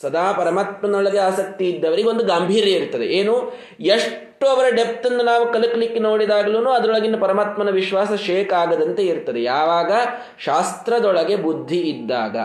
[0.00, 3.06] ಸದಾ ಪರಮಾತ್ಮನೊಳಗೆ ಆಸಕ್ತಿ ಇದ್ದವರಿಗೆ ಒಂದು ಗಾಂಭೀರ್ಯ ಇರ್ತದೆ.
[3.06, 3.52] ಏನು?
[3.80, 9.42] ಎಷ್ಟು ಅವರ ಡೆಪ್ತ್ ಅನ್ನು ನಾವು ಕಲಕಲಿಕ್ಕೆ ನೋಡಿದಾಗಲೂ ಅದರೊಳಗಿನ ಪರಮಾತ್ಮನ ವಿಶ್ವಾಸ ಶೇಕ್ ಆಗದಂತೆ ಇರ್ತದೆ.
[9.42, 9.92] ಯಾವಾಗ?
[10.38, 12.36] ಶಾಸ್ತ್ರದೊಳಗೆ ಬುದ್ಧಿ ಇದ್ದಾಗ.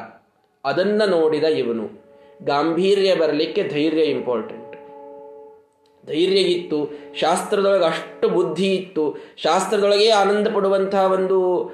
[0.66, 2.08] ಅದನ್ನ ನೋಡಿದ ಇವನು.
[2.46, 4.68] ಗಾಂಭೀರ್ಯ ಬರಲಿಕ್ಕೆ ಧೈರ್ಯ ಇಂಪಾರ್ಟೆಂಟ್
[6.08, 6.89] ಧೈರ್ಯ ಇತ್ತು.
[7.20, 9.18] ಶಾಸ್ತ್ರದೊಳಗೆ ಅಷ್ಟು ಬುದ್ಧಿ ಇತ್ತು.
[9.38, 11.72] ಶಾಸ್ತ್ರದೊಳಗೆ ಆನಂದ ಪಡುವಂತಹ ಒಂದು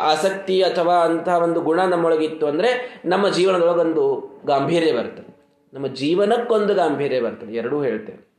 [0.00, 4.04] ಆಸಕ್ತಿ ಅಥವಾ ಅಂತಹ ಒಂದು ಗುಣ ನಮ್ಮೊಳಗಿತ್ತು ಅಂದರೆ ನಮ್ಮ ಜೀವನದೊಳಗೊಂದು
[4.46, 5.36] ಗಾಂಭೀರ್ಯ ಬರ್ತದೆ.
[5.74, 7.54] ನಮ್ಮ ಜೀವನಕ್ಕೊಂದು ಗಾಂಭೀರ್ಯ ಬರ್ತದೆ.
[7.54, 8.32] ಎರಡೂ ಹೇಳ್ತೇವೆ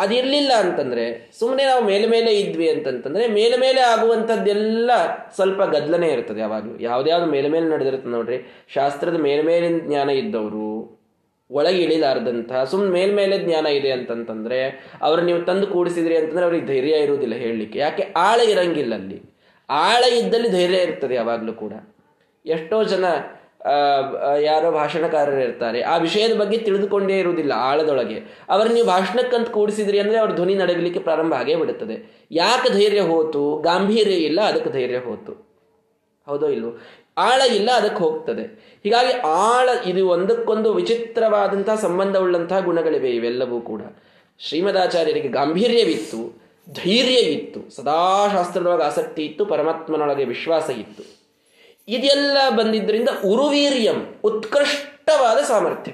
[0.00, 4.90] ಅದಿರಲಿಲ್ಲ ಅಂತಂದ್ರೆ ಸುಮ್ಮನೆ ನಾವು ಮೇಲೆ ಮೇಲೆ ಇದ್ವಿ ಅಂತಂತಂದರೆ, ಮೇಲೆ ಮೇಲೆ ಆಗುವಂಥದ್ದೆಲ್ಲ
[5.34, 6.78] ಸ್ವಲ್ಪ ಗದ್ಲನೆ ಇರ್ತದೆ ಯಾವಾಗಲೂ.
[6.78, 8.66] ಯಾವ್ದ್ಯಾವ್ದು ಮೇಲೆ ಮೇಲೆ ನಡೆದಿರುತ್ತೆ ನೋಡ್ರಿ.
[8.74, 11.00] ಶಾಸ್ತ್ರದ ಮೇಲೆ ಮೇಲಿನ ಜ್ಞಾನ ಇದ್ದವರು,
[11.50, 17.34] ಒಳಗೆ ಇಳಿಲಾರ್ದಂಥ ಸುಮ್ಮನೆ ಮೇಲ್ಮೇಲೆ ಜ್ಞಾನ ಇದೆ ಅಂತಂತಂದ್ರೆ ಅವ್ರು ನೀವು ತಂದು ಕೂಡಿಸಿದ್ರಿ ಅಂತಂದ್ರೆ, ಅವ್ರಿಗೆ ಧೈರ್ಯ ಇರುವುದಿಲ್ಲ
[17.34, 17.78] ಹೇಳಲಿಕ್ಕೆ.
[17.78, 18.12] ಯಾಕೆ?
[18.16, 19.29] ಆಳ ಇರಂಗಿಲ್ಲ ಅಲ್ಲಿ.
[19.70, 21.72] ಆಳ ಇದ್ದಲ್ಲಿ ಧೈರ್ಯ ಇರ್ತದೆ ಯಾವಾಗಲೂ ಕೂಡ.
[22.46, 23.04] ಎಷ್ಟೋ ಜನ
[24.40, 25.82] ಯಾರೋ ಭಾಷಣಕಾರರು ಇರ್ತಾರೆ.
[25.82, 28.18] ಆ ವಿಷಯದ ಬಗ್ಗೆ ತಿಳಿದುಕೊಂಡೇ ಇರುವುದಿಲ್ಲ ಆಳದೊಳಗೆ.
[28.48, 31.96] ಅವರ ನೀವು ಭಾಷಣಕ್ಕಂತ ಕೂಡಿಸಿದ್ರಿ ಅಂದರೆ ಅವ್ರ ಧ್ವನಿ ನಡಗಲಿಕ್ಕೆ ಪ್ರಾರಂಭ ಆಗೇ ಬಿಡುತ್ತದೆ.
[32.32, 33.42] ಯಾಕೆ ಧೈರ್ಯ ಹೋತು?
[33.60, 35.32] ಗಾಂಭೀರ್ಯ ಇಲ್ಲ, ಅದಕ್ಕೆ ಧೈರ್ಯ ಹೋತು.
[36.26, 36.70] ಹೌದೋ ಇಲ್ಲೋ
[37.18, 38.44] ಆಳ ಇಲ್ಲ, ಅದಕ್ಕೆ ಹೋಗ್ತದೆ.
[38.84, 43.82] ಹೀಗಾಗಿ ಆಳ, ಇದು ಒಂದಕ್ಕೊಂದು ವಿಚಿತ್ರವಾದಂತಹ ಸಂಬಂಧವುಳ್ಳಂತಹ ಗುಣಗಳಿವೆ ಇವೆಲ್ಲವೂ ಕೂಡ.
[44.40, 46.39] ಶ್ರೀಮದಾಚಾರ್ಯರಿಗೆ ಗಾಂಭೀರ್ಯವಿತ್ತು.
[46.68, 51.02] ಧೈರ್ಯ ಇತ್ತು ಸದಾ ಶಾಸ್ತ್ರದೊಳಗೆ ಆಸಕ್ತಿ ಇತ್ತು, ಪರಮಾತ್ಮನೊಳಗೆ ವಿಶ್ವಾಸ ಇತ್ತು.
[51.88, 55.92] ಇದೆಲ್ಲ ಬಂದಿದ್ದರಿಂದ ಉರುವೀರ್ಯಂ, ಉತ್ಕೃಷ್ಟವಾದ ಸಾಮರ್ಥ್ಯ.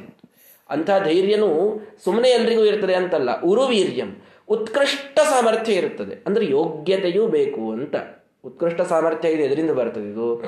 [0.71, 4.11] ಅಂಥ ಧೈರ್ಯನೂ ಸುಮ್ಮನೆ ಎಲ್ರಿಗೂ ಇರ್ತದೆ ಅಂತಲ್ಲ, ಉರುವೀರ್ಯಂ,
[4.49, 6.15] ಉತ್ಕೃಷ್ಟ ಸಾಮರ್ಥ್ಯ ಇರುತ್ತದೆ.
[6.27, 7.97] ಅಂದರೆ ಯೋಗ್ಯತೆಯೂ ಬೇಕು ಅಂತ.
[8.45, 10.45] ಉತ್ಕೃಷ್ಟ ಸಾಮರ್ಥ್ಯ ಇದೆ, ಎದರಿಂದ ಬರ್ತದೆ ಇದು?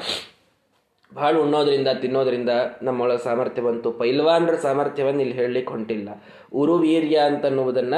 [1.14, 2.48] ಭಾಳ ಉಣ್ಣೋದ್ರಿಂದ, ತಿನ್ನೋದ್ರಿಂದ
[2.82, 3.92] ನಮ್ಮೊಳ ಸಾಮರ್ಥ್ಯ ಬಂತು.
[3.92, 6.08] ಪೈಲ್ವಾನ್ರ ಸಾಮರ್ಥ್ಯವನ್ನು ಇಲ್ಲಿ ಹೇಳಲಿಕ್ಕೆ ಹೊಂಟಿಲ್ಲ.
[6.52, 7.94] ಉರುವೀರ್ಯ ಅಂತನ್ನುವುದನ್ನ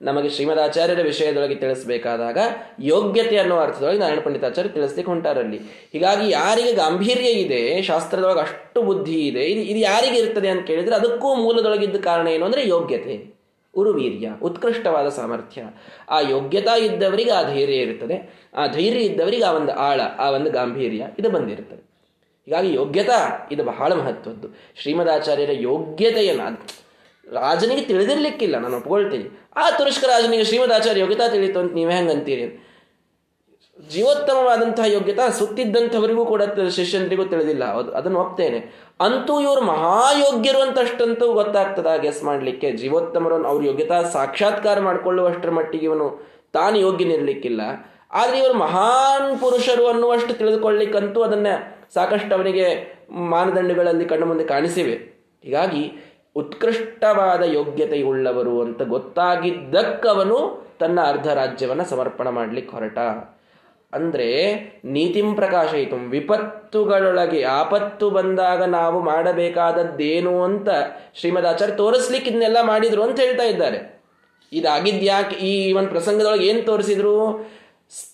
[0.00, 2.38] ನಮಗೆ ಶ್ರೀಮದಾಚಾರ್ಯರ ವಿಷಯದೊಳಗೆ ತಿಳಿಸಬೇಕಾದಾಗ
[2.80, 5.58] ಯೋಗ್ಯತೆ ಅನ್ನೋ ಅರ್ಥದೊಳಗೆ ನಾರಾಯಣ ಪಂಡಿತಾಚಾರ್ಯ ತಿಳಿಸ್ಲಿಕ್ಕೆ ಹೊಂಟಾರಲ್ಲಿ.
[5.92, 11.34] ಹೀಗಾಗಿ ಯಾರಿಗೆ ಗಾಂಭೀರ್ಯ ಇದೆ, ಶಾಸ್ತ್ರದೊಳಗೆ ಅಷ್ಟು ಬುದ್ಧಿ ಇದೆ, ಇದು ಇದು ಯಾರಿಗೆ ಇರ್ತದೆ ಅಂತ ಕೇಳಿದ್ರೆ ಅದಕ್ಕೂ
[11.34, 13.36] ಮೂಲದೊಳಗಿದ್ದ ಕಾರಣ ಏನು ಅಂದರೆ ಯೋಗ್ಯತೆ.
[13.74, 15.62] ಉರುವೀರ್ಯ, ಉತ್ಕೃಷ್ಟವಾದ ಸಾಮರ್ಥ್ಯ.
[16.08, 21.06] ಆ ಯೋಗ್ಯತಾ ಇದ್ದವರಿಗೆ ಆ ಧೈರ್ಯ ಇರುತ್ತದೆ ಆ ಧೈರ್ಯ ಇದ್ದವರಿಗೆ ಆ ಒಂದು ಆಳ, ಆ ಒಂದು ಗಾಂಭೀರ್ಯ
[21.18, 21.82] ಇದು ಬಂದಿರುತ್ತದೆ
[22.46, 24.48] ಹೀಗಾಗಿ ಯೋಗ್ಯತಾ ಇದು ಬಹಳ ಮಹತ್ವದ್ದು.
[24.76, 26.75] ಶ್ರೀಮದಾಚಾರ್ಯರ ಯೋಗ್ಯತೆಯನ್ನು
[27.32, 29.50] ರಾಜನಿಗೆ ತಿಳಿದಿರ್ಲಿಕ್ಕಿಲ್ಲ, ನಾನು ಒಪ್ಕೊಳ್ತೀನಿ.
[29.56, 32.62] ಆ ತುರುಷ್ಕ ರಾಜನಿಗೆ ಶ್ರೀಮದಾಚಾರ್ಯ ಯೋಗ್ಯತಾ ತಿಳಿತು ಅಂತ ನೀವೇ ಹೆಂಗಂತೀರಿ?
[33.90, 37.64] ಜೀವೋತ್ತಮವಾದಂತಹ ಯೋಗ್ಯತಾ ಸುತ್ತಿದ್ದಂಥವರಿಗೂ ಕೂಡ ಶಿಷ್ಯಂದ್ರಿಗೂ ತಿಳಿದಿಲ್ಲ.
[37.64, 38.58] ಅದು, ಅದನ್ನು ಒಪ್ತೇನೆ.
[39.00, 42.72] ಅಂತೂ ಇವರು ಮಹಾಯೋಗ್ಯರು ಅಂತಷ್ಟಂತೂ ಗೊತ್ತಾಗ್ತದ ಗೆಸ್ ಮಾಡಲಿಕ್ಕೆ.
[42.72, 47.60] ಜೀವೋತ್ತಮರನ್ನು ಅವ್ರ ಯೋಗ್ಯತಾ ಸಾಕ್ಷಾತ್ಕಾರ ಮಾಡಿಕೊಳ್ಳುವಷ್ಟರ ಮಟ್ಟಿಗೆ ಇವನು ತಾನು ಯೋಗ್ಯನಿರ್ಲಿಕ್ಕಿಲ್ಲ.
[48.12, 51.46] ಆದರೆ ಇವರು ಮಹಾನ್ ಪುರುಷರು ಅನ್ನುವಷ್ಟು ತಿಳಿದುಕೊಳ್ಳಿಕ್ಕಂತೂ ಅದನ್ನ
[51.94, 52.66] ಸಾಕಷ್ಟು ಅವನಿಗೆ
[53.10, 54.96] ಮಾನದಂಡಗಳಲ್ಲಿ ಕಣ್ಣು ಮುಂದೆ ಕಾಣಿಸಿವೆ.
[55.42, 55.92] ಹೀಗಾಗಿ
[56.36, 62.98] ಉತ್ಕೃಷ್ಟವಾದ ಯೋಗ್ಯತೆಯುಳ್ಳವರು ಅಂತ ಗೊತ್ತಾಗಿದ್ದಕ್ಕವನು ತನ್ನ ಅರ್ಧ ರಾಜ್ಯವನ್ನು ಸಮರ್ಪಣ ಮಾಡಲಿಕ್ಕೆ ಹೊರಟ.
[63.92, 70.68] ಅಂದರೆ ನೀತಿಂ ಪ್ರಕಾಶಯಿತು, ವಿಪತ್ತುಗಳೊಳಗೆ ಆಪತ್ತು ಬಂದಾಗ ನಾವು ಮಾಡಬೇಕಾದದ್ದೇನು ಅಂತ
[71.14, 74.02] ಶ್ರೀಮದ್ ಆಚಾರ್ಯ ತೋರಿಸ್ಲಿಕ್ಕೆ ಇದನ್ನೆಲ್ಲ ಮಾಡಿದ್ರು ಅಂತ ಹೇಳ್ತಾ ಇದ್ದಾರೆ.
[74.52, 77.50] ಇದಾಗಿದ್ಯಾಕೆ ಈ ಒಂದು ಪ್ರಸಂಗದೊಳಗೆ ಏನು ತೋರಿಸಿದ್ರು?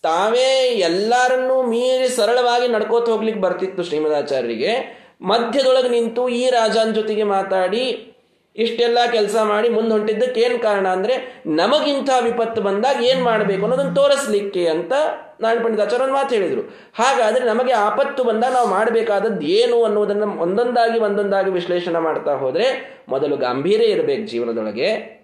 [0.02, 5.02] ತಾವೇ ಎಲ್ಲರನ್ನೂ ಮೀರಿ ಸರಳವಾಗಿ ನಡ್ಕೋತ ಹೋಗ್ಲಿಕ್ಕೆ ಬರ್ತಿತ್ತು ಶ್ರೀಮದಾಚಾರ್ಯರಿಗೆ.
[5.22, 8.11] ಮಧ್ಯದೊಳಗೆ ನಿಂತು ಈ ರಾಜನ ಜೊತೆಗೆ ಮಾತಾಡಿ
[8.56, 14.68] ಇಷ್ಟೆಲ್ಲ ಕೆಲಸ ಮಾಡಿ ಮುಂದೆ ಹೊಂಟಿದ್ದಕ್ಕೆ ಏನು ಕಾರಣ ಅಂದರೆ ನಮಗಿಂಥ ವಿಪತ್ತು ಬಂದಾಗ ಏನು ಮಾಡಬೇಕು ಅನ್ನೋದನ್ನು ತೋರಿಸ್ಲಿಕ್ಕೆ
[14.68, 14.92] ಅಂತ
[15.40, 16.60] ನಾರಾಯಣ ಪಂಡಿತಾಚಾರ್ಯ ಒಂದು ಮಾತು ಹೇಳಿದರು.
[16.94, 22.66] ಹಾಗಾದರೆ ನಮಗೆ ಆಪತ್ತು ಬಂದಾಗ ನಾವು ಮಾಡಬೇಕಾದದ್ದು ಏನು ಅನ್ನೋದನ್ನು ಒಂದೊಂದಾಗಿ ಒಂದೊಂದಾಗಿ ವಿಶ್ಲೇಷಣೆ ಮಾಡ್ತಾ ಹೋದರೆ
[23.08, 25.22] ಮೊದಲು ಗಾಂಭೀರ್ಯ ಇರಬೇಕು ಜೀವನದೊಳಗೆ.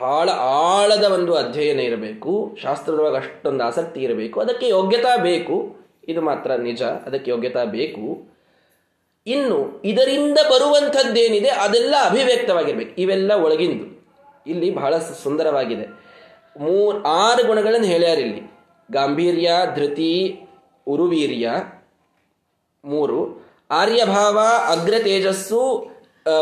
[0.00, 2.56] ಬಹಳ ಆಳದ ಒಂದು ಅಧ್ಯಯನ ಇರಬೇಕು.
[2.62, 4.40] ಶಾಸ್ತ್ರದೊಳಗೆ ಅಷ್ಟೊಂದು ಆಸಕ್ತಿ ಇರಬೇಕು.
[4.40, 5.76] ಅದಕ್ಕೆ ಯೋಗ್ಯತಾ ಬೇಕು.
[6.08, 6.82] ಇದು ಮಾತ್ರ ನಿಜ.
[6.82, 8.37] ಅದಕ್ಕೆ ಯೋಗ್ಯತಾ ಬೇಕು.
[9.28, 13.00] ಇನ್ನು ಇದರಿಂದ ಬರುವಂಥದ್ದೇನಿದೆ ಅದೆಲ್ಲ ಅಭಿವ್ಯಕ್ತವಾಗಿರ್ಬೇಕು.
[13.00, 13.98] ಇವೆಲ್ಲ ಒಳಗಿಂದು.
[14.46, 15.86] ಇಲ್ಲಿ ಬಹಳ ಸುಂದರವಾಗಿದೆ.
[16.60, 18.40] ಮೂರ್ ಆರು ಗುಣಗಳನ್ನು ಹೇಳ್ಯಾರ ಇಲ್ಲಿ.
[18.92, 20.40] ಗಾಂಭೀರ್ಯ, ಧೃತಿ,
[20.86, 21.50] ಉರುವೀರ್ಯ.
[22.84, 23.46] ಮೂರು.
[23.70, 25.90] ಆರ್ಯಭಾವ ಅಗ್ರ ತೇಜಸ್ಸು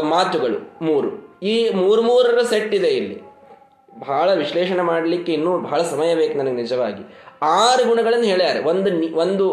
[0.02, 0.84] ಮಾತುಗಳು.
[0.84, 1.40] ಮೂರು.
[1.42, 3.25] ಈ ಮೂರು ಮೂರರ ಸೆಟ್ ಇದೆ ಇಲ್ಲಿ.
[4.00, 7.02] ಬಹಳ ವಿಶ್ಲೇಷಣೆ ಮಾಡಲಿಕ್ಕೆ ಇನ್ನೂ ಬಹಳ ಸಮಯ ಬೇಕು ನನಗೆ ನಿಜವಾಗಿ.
[7.58, 8.60] ಆರು ಗುಣಗಳನ್ನು ಹೇಳ್ಯಾರೆ.
[8.70, 8.90] ಒಂದು
[9.24, 9.46] ಒಂದು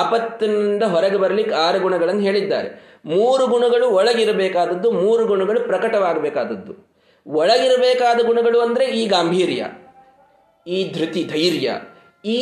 [0.00, 2.68] ಆಪತ್ತಿನಿಂದ ಹೊರಗೆ ಬರಲಿಕ್ಕೆ ಆರು ಗುಣಗಳನ್ನು ಹೇಳಿದ್ದಾರೆ.
[3.06, 6.74] ಮೂರು ಗುಣಗಳು ಒಳಗಿರಬೇಕಾದದ್ದು, ಮೂರು ಗುಣಗಳು ಪ್ರಕಟವಾಗಬೇಕಾದದ್ದು.
[7.26, 9.64] ಒಳಗಿರಬೇಕಾದ ಗುಣಗಳು ಅಂದರೆ ಈ ಗಾಂಭೀರ್ಯ,
[10.66, 11.68] ಈ ಧೃತಿ, ಧೈರ್ಯ,
[12.24, 12.38] ಈ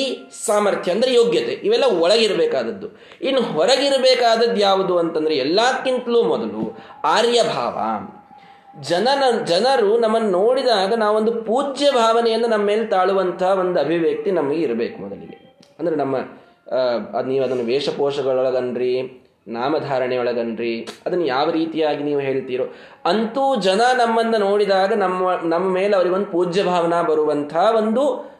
[0.47, 2.89] ಸಾಮರ್ಥ್ಯ ಅಂದರೆ ಯೋಗ್ಯತೆ, ಇವೆಲ್ಲ ಒಳಗಿರಬೇಕಾದದ್ದು.
[3.21, 6.65] ಇನ್ನು ಹೊರಗಿರಬೇಕಾದದ್ದು ಯಾವುದು ಅಂತಂದರೆ ಎಲ್ಲಕ್ಕಿಂತಲೂ ಮೊದಲು
[7.07, 7.79] ಆರ್ಯಭಾವ.
[8.81, 15.57] ಜನನ, ಜನರು ನಮ್ಮನ್ನು ನೋಡಿದಾಗ ನಾವೊಂದು ಪೂಜ್ಯ ಭಾವನೆಯನ್ನು ನಮ್ಮ ಮೇಲೆ ತಾಳುವಂತಹ ಒಂದು ಅಭಿವ್ಯಕ್ತಿ ನಮಗೆ ಇರಬೇಕು ಮೊದಲಿಗೆ.
[15.79, 16.17] ಅಂದ್ರೆ ನಮ್ಮ
[17.27, 22.65] ನೀವು ಅದನ್ನು ವೇಷಪೋಷಗಳೊಳಗನ್ರಿ, ನಾಮಧಾರಣೆ ಒಳಗನ್ರಿ, ಅದನ್ನು ಯಾವ ರೀತಿಯಾಗಿ ನೀವು ಹೇಳ್ತೀರೋ
[23.05, 28.33] ಅಂತೂ ಜನ ನಮ್ಮನ್ನು ನೋಡಿದಾಗ ನಮ್ಮ ನಮ್ಮ ಮೇಲೆ ಅವರಿಗೊಂದು ಪೂಜ್ಯ ಭಾವನಾ ಬರುವಂತಹ ಒಂದು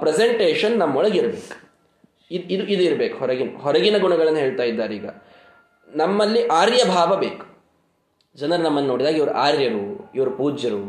[0.00, 1.70] ಪ್ರೆಸೆಂಟೇಷನ್ ನಮ್ಮೊಳಗಿರ್ಬೇಕು.
[2.30, 3.18] ಇದು ಇದು ಇದು ಇರಬೇಕು.
[3.18, 5.08] ಹೊರಗಿನ ಹೊರಗಿನ ಗುಣಗಳನ್ನು ಹೇಳ್ತಾ ಇದ್ದಾರೆ ಈಗ.
[5.94, 7.49] ನಮ್ಮಲ್ಲಿ ಆರ್ಯಭಾವ ಬೇಕು.
[8.40, 10.82] ಜನರು ನಮ್ಮನ್ನು ನೋಡಿದಾಗ ಇವರು ಆರ್ಯರು, ಇವರು ಪೂಜ್ಯರು,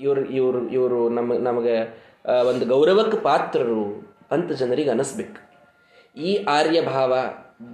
[0.00, 1.74] ಇವರು ಇವರು ಇವರು ನಮ್ಮ ನಮಗೆ
[2.50, 3.82] ಒಂದು ಗೌರವಕ್ಕೆ ಪಾತ್ರರು
[4.34, 5.40] ಅಂತ ಜನರಿಗೆ ಅನಿಸ್ಬೇಕು.
[6.16, 7.12] ಈ ಆರ್ಯ ಭಾವ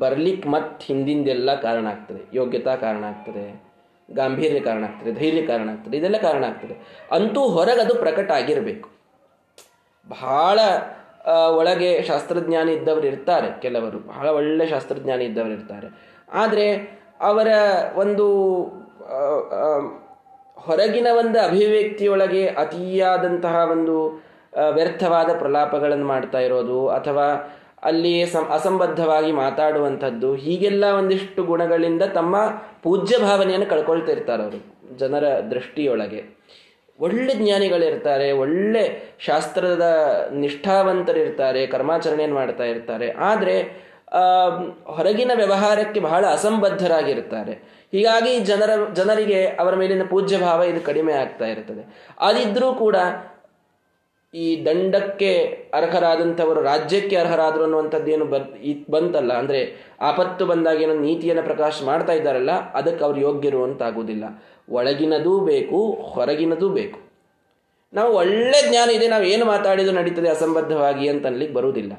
[0.01, 2.23] ಬರ್ಲಿಕ್ಕೆ ಮತ್ತೆ ಹಿಂದಿಂದೆಲ್ಲ ಕಾರಣ ಆಗ್ತದೆ.
[2.33, 3.45] ಯೋಗ್ಯತಾ ಕಾರಣ ಆಗ್ತದೆ,
[4.09, 6.75] ಗಾಂಭೀರ್ಯ ಕಾರಣ ಆಗ್ತದೆ, ಧೈರ್ಯ ಕಾರಣ ಆಗ್ತದೆ, ಇದೆಲ್ಲ ಕಾರಣ ಆಗ್ತದೆ.
[7.13, 8.89] ಅಂತೂ ಹೊರಗೆ ಅದು ಪ್ರಕಟ ಆಗಿರಬೇಕು.
[10.07, 10.59] ಬಹಳ
[11.59, 13.99] ಒಳಗೆ ಶಾಸ್ತ್ರಜ್ಞಾನಿ ಇದ್ದವರು ಇರ್ತಾರೆ ಕೆಲವರು.
[14.11, 15.89] ಬಹಳ ಒಳ್ಳೆ ಶಾಸ್ತ್ರಜ್ಞಾನಿ ಇದ್ದವರು ಇರ್ತಾರೆ.
[16.33, 16.67] ಆದರೆ
[17.21, 17.49] ಅವರ
[17.95, 18.27] ಒಂದು
[20.57, 23.97] ಹೊರಗಿನ ಒಂದು ಅಭಿವ್ಯಕ್ತಿಯೊಳಗೆ ಅತಿಯಾದಂತಹ ಒಂದು
[24.77, 27.27] ವ್ಯರ್ಥವಾದ ಪ್ರಲಾಪಗಳನ್ನು ಮಾಡ್ತಾ ಇರೋದು ಅಥವಾ
[27.89, 28.13] ಅಲ್ಲಿ
[28.57, 32.37] ಅಸಂಬದ್ಧವಾಗಿ ಮಾತಾಡುವಂಥದ್ದು, ಹೀಗೆಲ್ಲ ಒಂದಿಷ್ಟು ಗುಣಗಳಿಂದ ತಮ್ಮ
[32.83, 34.61] ಪೂಜ್ಯ ಭಾವನೆಯನ್ನು ಕಳ್ಕೊಳ್ತಾ ಇರ್ತಾರೆ ಅವರು,
[34.97, 36.21] ಜನರ ದೃಷ್ಟಿಯೊಳಗೆ.
[36.99, 38.83] ಒಳ್ಳೆ ಜ್ಞಾನಿಗಳಿರ್ತಾರೆ, ಒಳ್ಳೆ
[39.29, 39.87] ಶಾಸ್ತ್ರದ
[40.45, 43.57] ನಿಷ್ಠಾವಂತರಿರ್ತಾರೆ, ಕರ್ಮಾಚರಣೆಯನ್ನು ಮಾಡ್ತಾ ಇರ್ತಾರೆ, ಆದರೆ
[44.97, 47.55] ಹೊರಗಿನ ವ್ಯವಹಾರಕ್ಕೆ ಬಹಳ ಅಸಂಬದ್ಧರಾಗಿರ್ತಾರೆ.
[47.95, 51.83] ಹೀಗಾಗಿ ಜನರ, ಜನರಿಗೆ ಅವರ ಮೇಲಿನ ಪೂಜ್ಯ ಭಾವ ಇದು ಕಡಿಮೆ ಆಗ್ತಾ ಇರ್ತದೆ.
[52.29, 52.97] ಅದಿದ್ರೂ ಕೂಡ
[54.35, 55.31] ಈ ದಂಡಕ್ಕೆ
[55.79, 58.25] ಅರ್ಹರಾದಂಥವರು, ರಾಜ್ಯಕ್ಕೆ ಅರ್ಹರಾದರು ಅನ್ನುವಂಥದ್ದೇನು
[58.95, 59.33] ಬಂತಲ್ಲ.
[59.33, 59.61] ಅಂದರೆ
[60.01, 64.25] ಆಪತ್ತು ಬಂದಾಗ ಏನೋ ನೀತಿಯನ್ನು ಪ್ರಕಾಶ ಮಾಡ್ತಾ ಇದ್ದಾರಲ್ಲ, ಅದಕ್ಕೆ ಅವ್ರು ಯೋಗ್ಯರು ಅಂತಾಗುವುದಿಲ್ಲ.
[64.79, 65.79] ಒಳಗಿನದೂ ಬೇಕು,
[66.15, 66.99] ಹೊರಗಿನದೂ ಬೇಕು.
[67.93, 71.93] ನಾವು ಒಳ್ಳೆ ಜ್ಞಾನ ಇದೆ, ನಾವು ಏನು ಮಾತಾಡಿದ್ರು ನಡೀತದೆ ಅಸಂಬದ್ಧವಾಗಿ ಅಂತ ಅನ್ಲಿಕ್ಕೆ ಬರುವುದಿಲ್ಲ.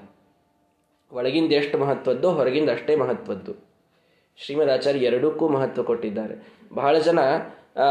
[1.11, 3.53] ಒಳಗಿಂದ ಎಷ್ಟು ಮಹತ್ವದ್ದು ಹೊರಗಿಂದ ಅಷ್ಟೇ ಮಹತ್ವದ್ದು.
[4.37, 6.47] ಶ್ರೀಮದ್ ಆಚಾರ್ಯ ಎರಡಕ್ಕೂ ಮಹತ್ವ ಕೊಟ್ಟಿದ್ದಾರೆ.
[6.73, 7.19] ಬಹಳ ಜನ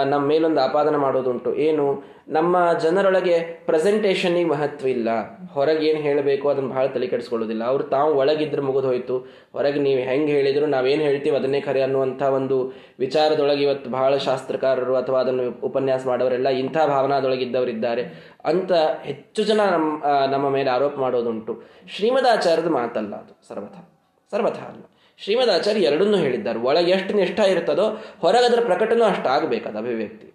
[0.05, 1.57] ನಮ್ಮ ಮೇಲೊಂದು ಆಪಾದನೆ ಮಾಡೋದುಂಟು.
[1.57, 2.03] ಏನು?
[2.29, 5.09] ನಮ್ಮ ಜನರೊಳಗೆ ಪ್ರೆಸೆಂಟೇಷನ್ನಿಗೆ ಮಹತ್ವ ಇಲ್ಲ.
[5.53, 7.65] ಹೊರಗೆ ಏನು ಹೇಳಬೇಕು ಅದನ್ನು ಭಾಳ ತಲೆ ಕೆಡಿಸ್ಕೊಳ್ಳೋದಿಲ್ಲ.
[7.65, 9.19] ಅವ್ರು ತಾವು ಒಳಗಿದ್ರೆ ಮುಗಿದು ಹೋಯಿತು.
[9.53, 15.21] ಹೊರಗೆ ನೀವು ಹೆಂಗೆ ಹೇಳಿದ್ರು ನಾವೇನು ಹೇಳ್ತೀವಿ ಅದನ್ನೇ ಖರೆ ಅನ್ನುವಂಥ ಒಂದು ವಿಚಾರದೊಳಗೆ ಇವತ್ತು ಬಹಳ ಶಾಸ್ತ್ರಕಾರರು ಅಥವಾ
[15.21, 18.03] ಅದನ್ನು ಉಪನ್ಯಾಸ ಮಾಡೋರೆಲ್ಲ ಇಂಥ ಭಾವನಾದೊಳಗಿದ್ದವರಿದ್ದಾರೆ.
[18.45, 21.63] ಅಂತ ಹೆಚ್ಚು ಜನ ನಮ್ಮ ನಮ್ಮ ಮೇಲೆ ಆರೋಪ ಮಾಡೋದುಂಟು.
[21.89, 23.49] ಶ್ರೀಮದಾಚಾರ್ಯದ ಮಾತಲ್ಲ ಅದು.
[23.49, 23.89] ಸರ್ವಥ.
[24.31, 24.83] ಸರ್ವಥ ಅಲ್ಲ.
[25.19, 26.59] ಶ್ರೀಮದಾಚಾರ್ಯ ಎರಡನ್ನೂ ಹೇಳಿದ್ದಾರೆ.
[26.59, 27.87] ಒಳಗೆ ಎಷ್ಟು ನಿಷ್ಠ ಇರ್ತದೋ
[28.19, 30.27] ಹೊರಗದರ ಪ್ರಕಟನೂ ಅಷ್ಟು ಆಗಬೇಕು ಅಭಿವ್ಯಕ್ತಿ.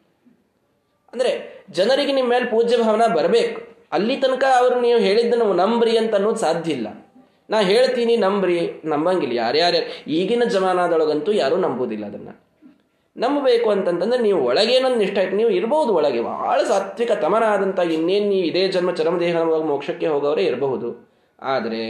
[1.14, 1.32] ಅಂದರೆ
[1.70, 3.62] ಜನರಿಗೆ ನಿಮ್ಮ ಮೇಲೆ ಪೂಜ್ಯ ಭಾವನ ಬರಬೇಕು.
[3.92, 6.88] ಅಲ್ಲಿ ತನಕ ಅವರು ನೀವು ಹೇಳಿದ್ದನ್ನು ನಂಬ್ರಿ ಅಂತ ಅನ್ನೋದು ಸಾಧ್ಯ ಇಲ್ಲ.
[7.50, 9.34] ನಾ ಹೇಳ್ತೀನಿ, ನಂಬ್ರಿ, ನಂಬಂಗಿಲ್ಲ.
[9.36, 12.50] ಯಾರ್ಯಾರು ಈಗಿನ ಜಮಾನದೊಳಗಂತೂ ಯಾರೂ ನಂಬುವುದಿಲ್ಲ ಅದನ್ನು.
[13.18, 16.22] ನಂಬಬೇಕು ಅಂತಂತಂದ್ರೆ ನೀವು ಒಳಗೇನೊಂದು ನಿಷ್ಠ ಆಯ್ತು ನೀವು ಇರಬಹುದು ಒಳಗೆ.
[16.22, 21.10] ಬಹಳ ಸಾತ್ವಿಕ ತಮನಾದಂಥ ಇನ್ನೇನು ನೀವು ಇದೇ ಜನ್ಮ ಚರಮದೇಹ ಮೋಕ್ಷಕ್ಕೆ ಹೋಗೋರೇ ಇರಬಹುದು.
[21.42, 21.82] ಆದರೆ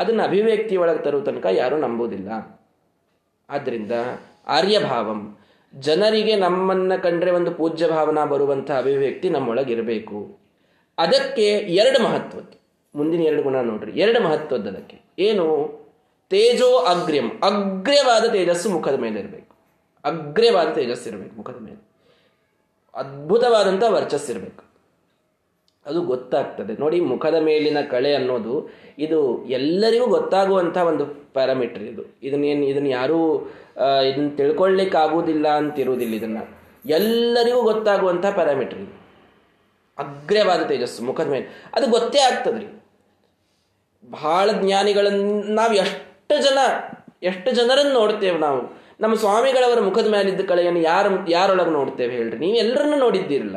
[0.00, 2.60] ಅದನ್ನು ಅಭಿವ್ಯಕ್ತಿ ಒಳಗೆ ತರುವ ತನಕ ಯಾರೂ ನಂಬುವುದಿಲ್ಲ.
[3.50, 3.92] ಆದ್ದರಿಂದ
[4.46, 5.38] ಆರ್ಯಭಾವಂ.
[5.74, 10.38] ಜನರಿಗೆ ನಮ್ಮನ್ನು ಕಂಡ್ರೆ ಒಂದು ಪೂಜ್ಯ ಭಾವನಾ ಬರುವಂಥ ಅಭಿವ್ಯಕ್ತಿ ನಮ್ಮೊಳಗಿರಬೇಕು
[10.98, 12.60] ಅದಕ್ಕೆ ಎರಡು ಮಹತ್ವದ್ದು
[12.94, 14.00] ಮುಂದಿನ ಎರಡು ಗುಣ ನೋಡ್ರಿ.
[14.00, 15.00] ಎರಡು ಮಹತ್ವದ್ದು ಅದಕ್ಕೆ.
[15.18, 15.80] ಏನು?
[16.30, 17.28] ತೇಜೋ ಅಗ್ರ್ಯಂ.
[17.28, 19.54] ಅಗ್ರ್ಯವಾದ ತೇಜಸ್ಸು ಮುಖದ ಮೇಲೆ ಇರಬೇಕು.
[20.04, 21.88] ಅಗ್ರ್ಯವಾದ ತೇಜಸ್ಸು ಇರಬೇಕು ಮುಖದ ಮೇಲೆ.
[22.94, 24.69] ಅದ್ಭುತವಾದಂಥ ವರ್ಚಸ್ಸಿರಬೇಕು
[25.86, 26.80] ಅದು ಗೊತ್ತಾಗ್ತದೆ.
[26.80, 32.02] ನೋಡಿ, ಮುಖದ ಮೇಲಿನ ಕಳೆ ಅನ್ನೋದು ಇದು ಎಲ್ಲರಿಗೂ ಗೊತ್ತಾಗುವಂಥ ಒಂದು ಪ್ಯಾರಾಮೀಟರ್ ಇದು.
[32.22, 33.38] ಇದನ್ನೇನು ಇದನ್ನು ಯಾರೂ
[34.04, 36.60] ಇದನ್ನು ತಿಳ್ಕೊಳ್ಳಿಕ್ಕೆ ಆಗುವುದಿಲ್ಲ ಅಂತಿರುವುದಿಲ್ಲ ಇದನ್ನು.
[36.86, 39.00] ಎಲ್ಲರಿಗೂ ಗೊತ್ತಾಗುವಂಥ ಪ್ಯಾರಾಮೀಟರ್ ಇದು.
[39.98, 41.70] ಅಗ್ರವಾದ ತೇಜಸ್ಸು ಮುಖದ ಮೇಲೆ.
[41.74, 42.66] ಅದು ಗೊತ್ತೇ ಆಗ್ತದ್ರಿ.
[44.10, 46.58] ಬಹಳ ಜ್ಞಾನಿಗಳನ್ನು ನಾವು ಎಷ್ಟು ಜನ,
[47.22, 48.80] ಎಷ್ಟು ಜನರನ್ನು ನೋಡ್ತೇವೆ ನಾವು.
[49.00, 52.38] ನಮ್ಮ ಸ್ವಾಮಿಗಳವರ ಮುಖದ ಮೇಲಿದ್ದ ಕಳೆಯನ್ನು ಯಾರು, ಯಾರೊಳಗೆ ನೋಡ್ತೇವೆ ಹೇಳ್ರಿ.
[52.38, 53.56] ನೀವು ಎಲ್ಲರನ್ನು ನೋಡಿದ್ದೀರಲ್ಲ.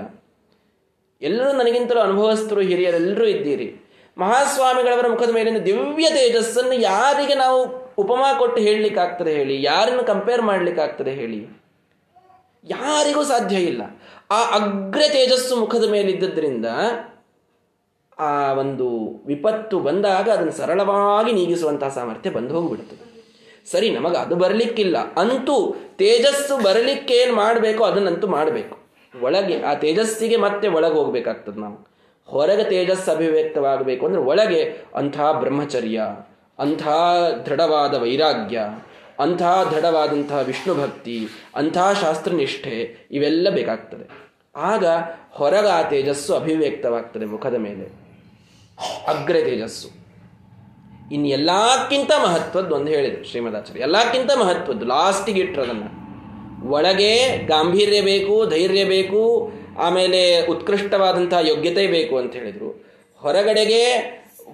[1.23, 3.75] ಎಲ್ಲರೂ ನನಗಿಂತಲೂ ಅನುಭವಸ್ಥರು, ಹಿರಿಯರೆಲ್ಲರೂ ಇದ್ದೀರಿ.
[4.17, 9.63] ಮಹಾಸ್ವಾಮಿಗಳವರ ಮುಖದ ಮೇಲಿನ ದಿವ್ಯ ತೇಜಸ್ಸನ್ನು ಯಾರಿಗೆ ನಾವು ಉಪಮಾ ಕೊಟ್ಟು ಹೇಳಲಿಕ್ಕಾಗ್ತದೆ ಹೇಳಿ?
[9.63, 11.63] ಯಾರನ್ನು ಕಂಪೇರ್ ಮಾಡಲಿಕ್ಕಾಗ್ತದೆ ಹೇಳಿ?
[12.63, 13.81] ಯಾರಿಗೂ ಸಾಧ್ಯ ಇಲ್ಲ.
[14.31, 16.65] ಆ ಅಗ್ರ ತೇಜಸ್ಸು ಮುಖದ ಮೇಲಿದ್ದದ್ರಿಂದ
[18.19, 18.87] ಆ ಒಂದು
[19.25, 23.13] ವಿಪತ್ತು ಬಂದಾಗ ಅದನ್ನು ಸರಳವಾಗಿ ನೀಗಿಸುವಂತಹ ಸಾಮರ್ಥ್ಯ ಬಂದು ಹೋಗಿಬಿಡ್ತದೆ
[23.71, 25.13] ಸರಿ ನಮಗೆ ಅದು ಬರಲಿಕ್ಕಿಲ್ಲ.
[25.13, 28.82] ಅಂತೂ ತೇಜಸ್ಸು ಬರಲಿಕ್ಕೇನು ಮಾಡಬೇಕೋ ಅದನ್ನಂತೂ ಮಾಡಬೇಕು.
[29.21, 31.87] ಒಳಗೆ, ಆ ತೇಜಸ್ಸಿಗೆ ಮತ್ತೆ ಒಳಗೆ ಹೋಗ್ಬೇಕಾಗ್ತದೆ ನಾವು.
[32.25, 36.01] ಹೊರಗೆ ತೇಜಸ್ಸು ಅಭಿವ್ಯಕ್ತವಾಗಬೇಕು ಅಂದ್ರೆ ಒಳಗೆ ಅಂಥ ಬ್ರಹ್ಮಚರ್ಯ,
[36.59, 36.87] ಅಂಥ
[37.45, 38.59] ದೃಢವಾದ ವೈರಾಗ್ಯ,
[39.19, 44.31] ಅಂಥ ದೃಢವಾದಂತಹ ವಿಷ್ಣು ಭಕ್ತಿ, ಅಂಥ ಶಾಸ್ತ್ರನಿಷ್ಠೆ ಇವೆಲ್ಲ ಬೇಕಾಗ್ತದೆ.
[44.55, 44.85] ಆಗ
[45.31, 48.03] ಹೊರಗ ಆ ತೇಜಸ್ಸು ಅಭಿವ್ಯಕ್ತವಾಗ್ತದೆ ಮುಖದ ಮೇಲೆ.
[49.07, 50.03] ಅಗ್ರ ತೇಜಸ್ಸು.
[51.11, 56.02] ಇನ್ನು ಎಲ್ಲಕ್ಕಿಂತ ಮಹತ್ವದ್ದು ಒಂದು ಹೇಳಿದ್ರು ಶ್ರೀಮದಾಚಾರ್ಯ ಎಲ್ಲಕ್ಕಿಂತ ಮಹತ್ವದ್ದು ಲಾಸ್ಟಿಗೆ ಇಟ್ಟರದನ್ನು
[56.69, 62.85] ಒಳಗೆ ಗಾಂಭೀರ್ಯ ಬೇಕು, ಧೈರ್ಯ ಬೇಕು, ಆಮೇಲೆ ಉತ್ಕೃಷ್ಟವಾದಂತಹ ಯೋಗ್ಯತೆ ಬೇಕು ಅಂತ ಹೇಳಿದರು.
[63.15, 63.83] ಹೊರಗಡೆಗೆ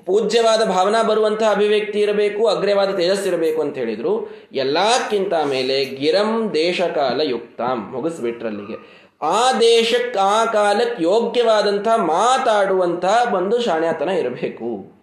[0.06, 4.30] ಪೂಜ್ಯವಾದ ಭಾವನಾ ಬರುವಂತಹ ಅಭಿವ್ಯಕ್ತಿ ಇರಬೇಕು, ಅಗ್ರವಾದ ತೇಜಸ್ಸಿರಬೇಕು ಅಂತ ಹೇಳಿದರು.
[4.54, 9.00] ಎಲ್ಲಕ್ಕಿಂತ ಮೇಲೆ ಗಿರಂ ದೇಶಕಾಲ ಯುಕ್ತಾಂ, ಮುಗಿಸ್ಬಿಟ್ರಲ್ಲಿಗೆ.
[9.22, 15.00] ಆ ದೇಶಕ್ಕೆ ಆ ಕಾಲಕ್ಕೆ ಯೋಗ್ಯವಾದಂಥ ಮಾತಾಡುವಂಥ ಒಂದು ಶಾಣ್ಯಾತನ ಇರಬೇಕು.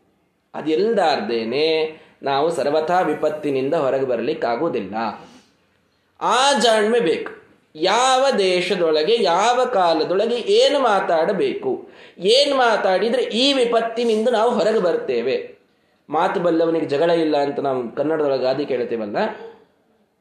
[0.54, 4.94] ಅದಿಲ್ದಾರ್ದೇನೆ ನಾವು ಸರ್ವಥಾ ವಿಪತ್ತಿನಿಂದ ಹೊರಗೆ ಬರಲಿಕ್ಕಾಗುವುದಿಲ್ಲ.
[6.20, 7.32] ಆ ಜಾಣ್ಮೆ ಬೇಕು.
[7.74, 11.88] ಯಾವ ದೇಶದೊಳಗೆ, ಯಾವ ಕಾಲದೊಳಗೆ ಏನು ಮಾತಾಡಬೇಕು?
[12.18, 15.36] ಏನು ಮಾತಾಡಿದರೆ ಈ ವಿಪತ್ತಿನಿಂದ ನಾವು ಹೊರಗೆ ಬರ್ತೇವೆ?
[16.10, 19.16] ಮಾತು ಬಲ್ಲವನಿಗೆ ಜಗಳ ಇಲ್ಲ ಅಂತ ನಾವು ಕನ್ನಡದೊಳಗೆ ಆದಿ ಕೇಳ್ತೇವಲ್ಲ?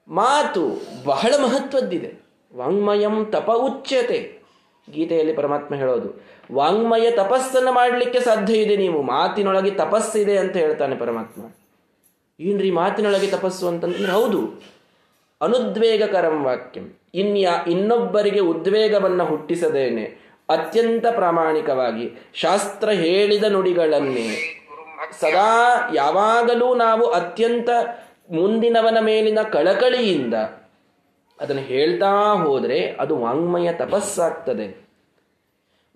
[0.07, 0.63] ಮಾತು
[1.05, 2.09] ಬಹಳ ಮಹತ್ವದ್ದಿದೆ.
[2.55, 4.19] ವಾಂಗ್ಮಯಂ ತಪ ಉಚ್ಯತೆ.
[4.87, 6.09] ಗೀತೆಯಲ್ಲಿ ಪರಮಾತ್ಮ ಹೇಳೋದು,
[6.53, 9.01] ವಾಂಗ್ಮಯ ತಪಸ್ಸನ್ನು ಮಾಡಲಿಕ್ಕೆ ಸಾಧ್ಯ ಇದೆ ನೀವು.
[9.01, 11.41] ಮಾತಿನೊಳಗೆ ತಪಸ್ಸಿದೆ ಅಂತ ಹೇಳ್ತಾನೆ ಪರಮಾತ್ಮ.
[12.39, 14.11] ಏನ್ರಿ ಮಾತಿನೊಳಗೆ ತಪಸ್ಸು ಅಂತಂದ್ರೆ?
[14.11, 14.41] ಹೌದು
[15.45, 16.99] ಅನುದ್ವೇಗಕರಂ ವಾಕ್ಯಂ.
[17.13, 20.03] ಇನ್ಯಾ ಇನ್ನೊಬ್ಬರಿಗೆ ಉದ್ವೇಗವನ್ನು ಹುಟ್ಟಿಸದೇನೆ.
[20.49, 24.61] ಅತ್ಯಂತ ಪ್ರಾಮಾಣಿಕವಾಗಿ ಶಾಸ್ತ್ರ ಹೇಳಿದ ನುಡಿಗಳನ್ನೇ.
[25.21, 27.69] ಸದಾ ಯಾವಾಗಲೂ ನಾವು ಅತ್ಯಂತ
[28.31, 30.33] ಮುಂದಿನವನ ಮೇಲಿನ ಕಳಕಳಿಯಿಂದ
[31.41, 34.85] ಅದನ್ನು ಹೇಳ್ತಾ ಹೋದರೆ ಅದು ವಾಂಗ್ಮಯ ತಪಸ್ಸಾಗ್ತದೆ.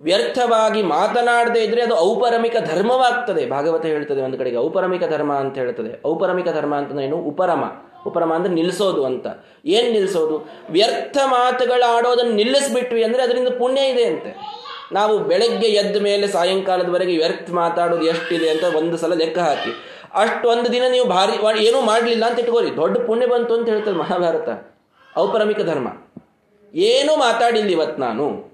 [0.01, 3.49] ವ್ಯರ್ಥವಾಗಿ ಮಾತನಾಡದೇ ಇದ್ರೆ ಅದು ಔಪರಮಿಕ ಧರ್ಮವಾಗ್ತದೆ.
[3.49, 6.07] ಭಾಗವತ ಹೇಳ್ತದೆ ಒಂದು ಕಡೆಗೆ ಔಪರಮಿಕ ಧರ್ಮ ಅಂತ ಹೇಳ್ತದೆ.
[6.07, 7.17] ಔಪರಮಿಕ ಧರ್ಮ ಅಂತ ಏನು?
[7.17, 7.63] ಉಪರಮ.
[8.07, 9.27] ಉಪರಮ ಅಂದ್ರೆ ನಿಲ್ಲಿಸೋದು ಅಂತ.
[9.65, 14.59] ಏನ್ ನಿಲ್ಲಿಸೋದು ವ್ಯರ್ಥ ಮಾತುಗಳಾಡೋದನ್ನು ನಿಲ್ಲಿಸ್ಬಿಟ್ವಿ ಅಂದ್ರೆ ಅದರಿಂದ ಪುಣ್ಯ ಇದೆ ಅಂತೆ.
[14.91, 19.99] ನಾವು ಬೆಳಗ್ಗೆ ಎದ್ದ ಮೇಲೆ ಸಾಯಂಕಾಲದವರೆಗೆ ವ್ಯರ್ಥ ಮಾತಾಡೋದು ಎಷ್ಟಿದೆ ಅಂತ ಒಂದು ಸಲ ಲೆಕ್ಕ ಹಾಕಿ.
[20.13, 22.75] ಅಷ್ಟೊಂದು ದಿನ ನೀವು ಭಾರಿ ಏನೂ ಮಾಡಲಿಲ್ಲ ಅಂತ ಇಟ್ಕೋರಿ.
[22.75, 24.77] ದೊಡ್ಡ ಪುಣ್ಯ ಬಂತು ಅಂತ ಹೇಳ್ತದೆ ಮಹಾಭಾರತ.
[25.17, 25.87] ಔಪರಮಿಕ ಧರ್ಮ.
[26.75, 28.49] ಏನೂ ಮಾತಾಡಿಲ್ಲ ಇವತ್ತು ನಾನು.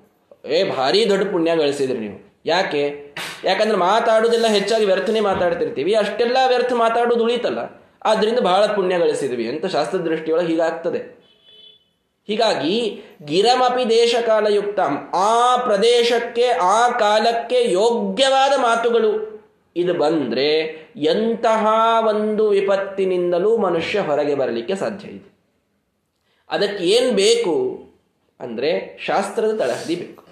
[0.45, 2.41] ಏ, ಭಾರಿ ದೊಡ್ಡ ಪುಣ್ಯ ಗಳಿಸಿದ್ರಿ ನೀವು.
[2.45, 3.15] ಯಾಕೆ?
[3.43, 5.93] ಯಾಕಂದ್ರೆ ಮಾತಾಡೋದೆಲ್ಲ ಹೆಚ್ಚಾಗಿ ವ್ಯರ್ಥನೇ ಮಾತಾಡ್ತಿರ್ತೀವಿ.
[5.93, 7.84] ಅಷ್ಟೆಲ್ಲ ವ್ಯರ್ಥ ಮಾತಾಡೋದು ಉಳಿತಲ್ಲ.
[8.05, 9.49] ಆದ್ರಿಂದ ಬಹಳ ಪುಣ್ಯ ಗಳಿಸಿದ್ವಿ.
[9.49, 11.25] ಅಂತ ಶಾಸ್ತ್ರ ದೃಷ್ಟಿಯೊಳಗೆ ಹೀಗಾಗ್ತದೆ.
[12.27, 14.79] ಹೀಗಾಗಿ ಗಿರಮಪಿ ದೇಶ ಕಾಲಯುಕ್ತ
[15.13, 19.35] ಆ ಪ್ರದೇಶಕ್ಕೆ, ಆ ಕಾಲಕ್ಕೆ ಯೋಗ್ಯವಾದ ಮಾತುಗಳು.
[19.75, 20.59] ಇದು ಬಂದ್ರೆ
[20.95, 21.67] ಎಂತಹ
[22.07, 25.35] ಒಂದು ವಿಪತ್ತಿನಿಂದಲೂ ಮನುಷ್ಯ ಹೊರಗೆ ಬರಲಿಕ್ಕೆ ಸಾಧ್ಯ ಇದೆ.
[26.49, 27.85] ಅದಕ್ಕೆ ಏನು ಬೇಕು?
[28.39, 30.23] ಅಂದರೆ ಶಾಸ್ತ್ರದ ತಳಹದಿ ಬೇಕು.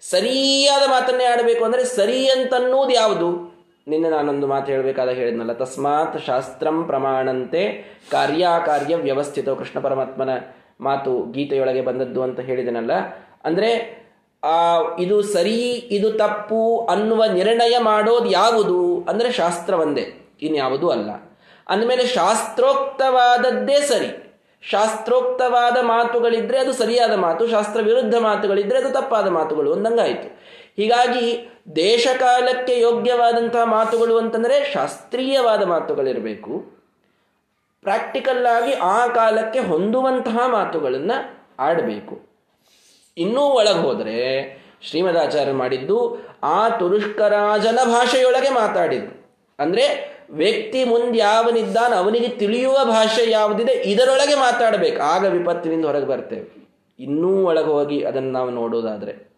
[0.00, 3.51] ಸರಿಯಾದ ಮಾತನ್ನೇ ಆಡಬೇಕು ಅಂದರೆ ಸರಿ ಅಂತನ್ನೋದು ಯಾವುದು?
[3.86, 7.62] ನಿನ್ನೆ ನಾನೊಂದು ಮಾತು ಹೇಳಬೇಕಾದ ಹೇಳಿದ್ನಲ್ಲ, ತಸ್ಮಾತ್ ಶಾಸ್ತ್ರಂ ಪ್ರಮಾಣಂತೆ
[8.12, 9.48] ಕಾರ್ಯಾಕಾರ್ಯ ವ್ಯವಸ್ಥಿತ.
[9.60, 10.32] ಕೃಷ್ಣ ಪರಮಾತ್ಮನ
[10.86, 12.92] ಮಾತು ಗೀತೆಯೊಳಗೆ ಬಂದದ್ದು ಅಂತ ಹೇಳಿದನಲ್ಲ.
[13.48, 13.70] ಅಂದರೆ
[15.04, 15.58] ಇದು ಸರಿ,
[15.96, 16.62] ಇದು ತಪ್ಪು
[16.94, 18.78] ಅನ್ನುವ ನಿರ್ಣಯ ಮಾಡೋದು ಯಾವುದು?
[19.10, 20.04] ಅಂದರೆ ಶಾಸ್ತ್ರ ಒಂದೇ,
[20.48, 21.10] ಇನ್ಯಾವುದೂ ಅಲ್ಲ.
[21.66, 24.10] ಅಂದಮೇಲೆ ಶಾಸ್ತ್ರೋಕ್ತವಾದದ್ದೇ ಸರಿ.
[24.62, 30.28] ಶಾಸ್ತ್ರೋಕ್ತವಾದ ಮಾತುಗಳಿದ್ರೆ ಅದು ಸರಿಯಾದ ಮಾತು ಶಾಸ್ತ್ರ ವಿರುದ್ಧ ಮಾತುಗಳಿದ್ರೆ ಅದು ತಪ್ಪಾದ ಮಾತುಗಳು, ಒಂದಂಗಾಯಿತು.
[30.76, 36.82] ಹೀಗಾಗಿ ದೇಶಕಾಲಕ್ಕೆ ಯೋಗ್ಯವಾದಂತಹ ಮಾತುಗಳು ಅಂತಂದರೆ ಶಾಸ್ತ್ರೀಯವಾದ ಮಾತುಗಳಿರಬೇಕು.
[37.82, 42.20] ಪ್ರಾಕ್ಟಿಕಲ್ ಆಗಿ ಆ ಕಾಲಕ್ಕೆ ಹೊಂದುವಂತಹ ಮಾತುಗಳನ್ನು ಆಡಬೇಕು.
[43.18, 44.18] ಇನ್ನೂ ಒಳಗೆ ಹೋದರೆ
[44.82, 49.36] ಶ್ರೀಮದಾಚಾರ್ಯ ಮಾಡಿದ್ದು, ಆ ತುರುಷ್ಕರಾಜನ ಭಾಷೆಯೊಳಗೆ ಮಾತಾಡಿದ್ದು.
[49.58, 55.02] ಅಂದರೆ ವ್ಯಕ್ತಿ ಮುಂದೆ ಯಾವನಿದ್ದಾನ ಅವನಿಗೆ ತಿಳಿಯುವ ಭಾಷೆ ಯಾವುದಿದೆ ಇದರೊಳಗೆ ಮಾತಾಡಬೇಕು.
[55.02, 56.68] ಆಗ ವಿಪತ್ತಿನಿಂದ ಹೊರಗೆ ಬರ್ತೇವೆ.
[56.98, 59.31] ಇನ್ನೂ ಒಳಗೆ ಹೋಗಿ ಅದನ್ನು ನಾವು ನೋಡೋದಾದರೆ.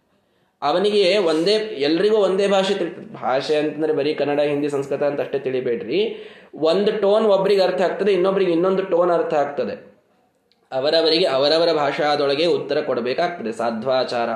[0.65, 6.31] ಅವನಿಗೆ ಒಂದೇ, ಎಲ್ರಿಗೂ ಒಂದೇ ಭಾಷೆ ತಿಳಿ, ಭಾಷೆ ಅಂತಂದರೆ ಬರೀ ಕನ್ನಡ, ಹಿಂದಿ, ಸಂಸ್ಕೃತ ಅಂತ ಅಷ್ಟೇ ತಿಳಿಬೇಡ್ರಿ.
[6.55, 9.95] ಒಂದು ಟೋನ್ ಒಬ್ರಿಗೆ ಅರ್ಥ ಆಗ್ತದೆ, ಇನ್ನೊಬ್ರಿಗೆ ಇನ್ನೊಂದು ಟೋನ್ ಅರ್ಥ ಆಗ್ತದೆ.
[10.73, 13.53] ಅವರವರಿಗೆ ಅವರವರ ಭಾಷಾದೊಳಗೆ ಉತ್ತರ ಕೊಡಬೇಕಾಗ್ತದೆ.
[13.53, 14.29] ಸಾಧ್ವಾಚಾರ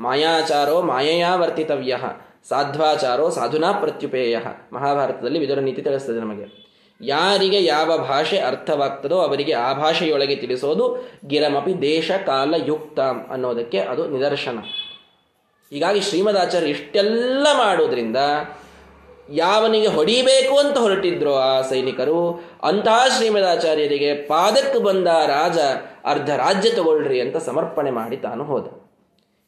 [0.00, 1.98] ಮಾಯಾಚಾರೋ ಮಾಯೆಯ ವರ್ತಿತವ್ಯ.
[2.48, 4.38] ಸಾಧ್ವಾಚಾರೋ ಸಾಧುನಾ ಪ್ರತ್ಯುಪೇಯ.
[4.72, 6.72] ಮಹಾಭಾರತದಲ್ಲಿ ವಿದುರ ನೀತಿ ತಿಳಿಸ್ತದೆ ನಮಗೆ.
[7.00, 14.58] ಯಾರಿಗೆ ಯಾವ ಭಾಷೆ ಅರ್ಥವಾಗ್ತದೋ ಅವರಿಗೆ ಆ ಭಾಷೆಯೊಳಗೆ ತಿಳಿಸೋದು ಗಿರಮಪಿ ದೇಶ ಕಾಲ ಯುಕ್ತ ಅನ್ನೋದಕ್ಕೆ ಅದು ನಿದರ್ಶನ.
[15.72, 18.16] ಹೀಗಾಗಿ ಶ್ರೀಮದಾಚಾರ್ಯ ಇಷ್ಟೆಲ್ಲ ಮಾಡೋದ್ರಿಂದ
[19.30, 25.58] ಯಾವನಿಗೆ ಹೊಡಿಬೇಕು ಅಂತ ಹೊರಟಿದ್ರು ಆ ಸೈನಿಕರು, ಅಂತಹ ಶ್ರೀಮದಾಚಾರ್ಯರಿಗೆ ಪಾದಕ್ಕೆ ಬಂದ ರಾಜ
[26.04, 28.66] ಅರ್ಧ ರಾಜ್ಯ ತಗೊಳ್ರಿ ಅಂತ ಸಮರ್ಪಣೆ ಮಾಡಿ ತಾನು ಹೋದ.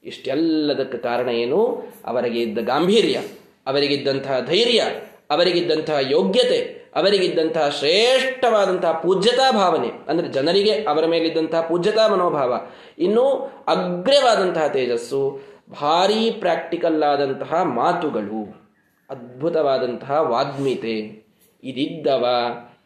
[0.05, 1.61] ಇಷ್ಟೆಲ್ಲದಕ್ಕೆ ಕಾರಣ ಏನು?
[2.05, 3.19] ಅವರಿಗೆ ಇದ್ದ ಗಾಂಭೀರ್ಯ,
[3.67, 4.83] ಅವರಿಗಿದ್ದಂತಹ ಧೈರ್ಯ,
[5.31, 12.61] ಅವರಿಗಿದ್ದಂತಹ ಯೋಗ್ಯತೆ, ಅವರಿಗಿದ್ದಂತಹ ಶ್ರೇಷ್ಠವಾದಂತಹ ಪೂಜ್ಯತಾ ಭಾವನೆ, ಅಂದರೆ ಜನರಿಗೆ ಅವರ ಮೇಲಿದ್ದಂತಹ ಪೂಜ್ಯತಾ ಮನೋಭಾವ,
[12.99, 13.25] ಇನ್ನೂ
[13.69, 18.65] ಅಗ್ರವಾದಂತಹ ತೇಜಸ್ಸು ಭಾರೀ ಪ್ರಾಕ್ಟಿಕಲ್ ಆದಂತಹ ಮಾತುಗಳು,
[19.11, 21.25] ಅದ್ಭುತವಾದಂತಹ ವಾಗ್ಮಿತೆ
[21.65, 22.27] ಇದಿದ್ದವ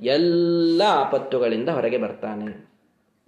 [0.01, 2.69] ಎಲ್ಲ ಆಪತ್ತುಗಳಿಂದ ಹೊರಗೆ ಬರ್ತಾನೆ.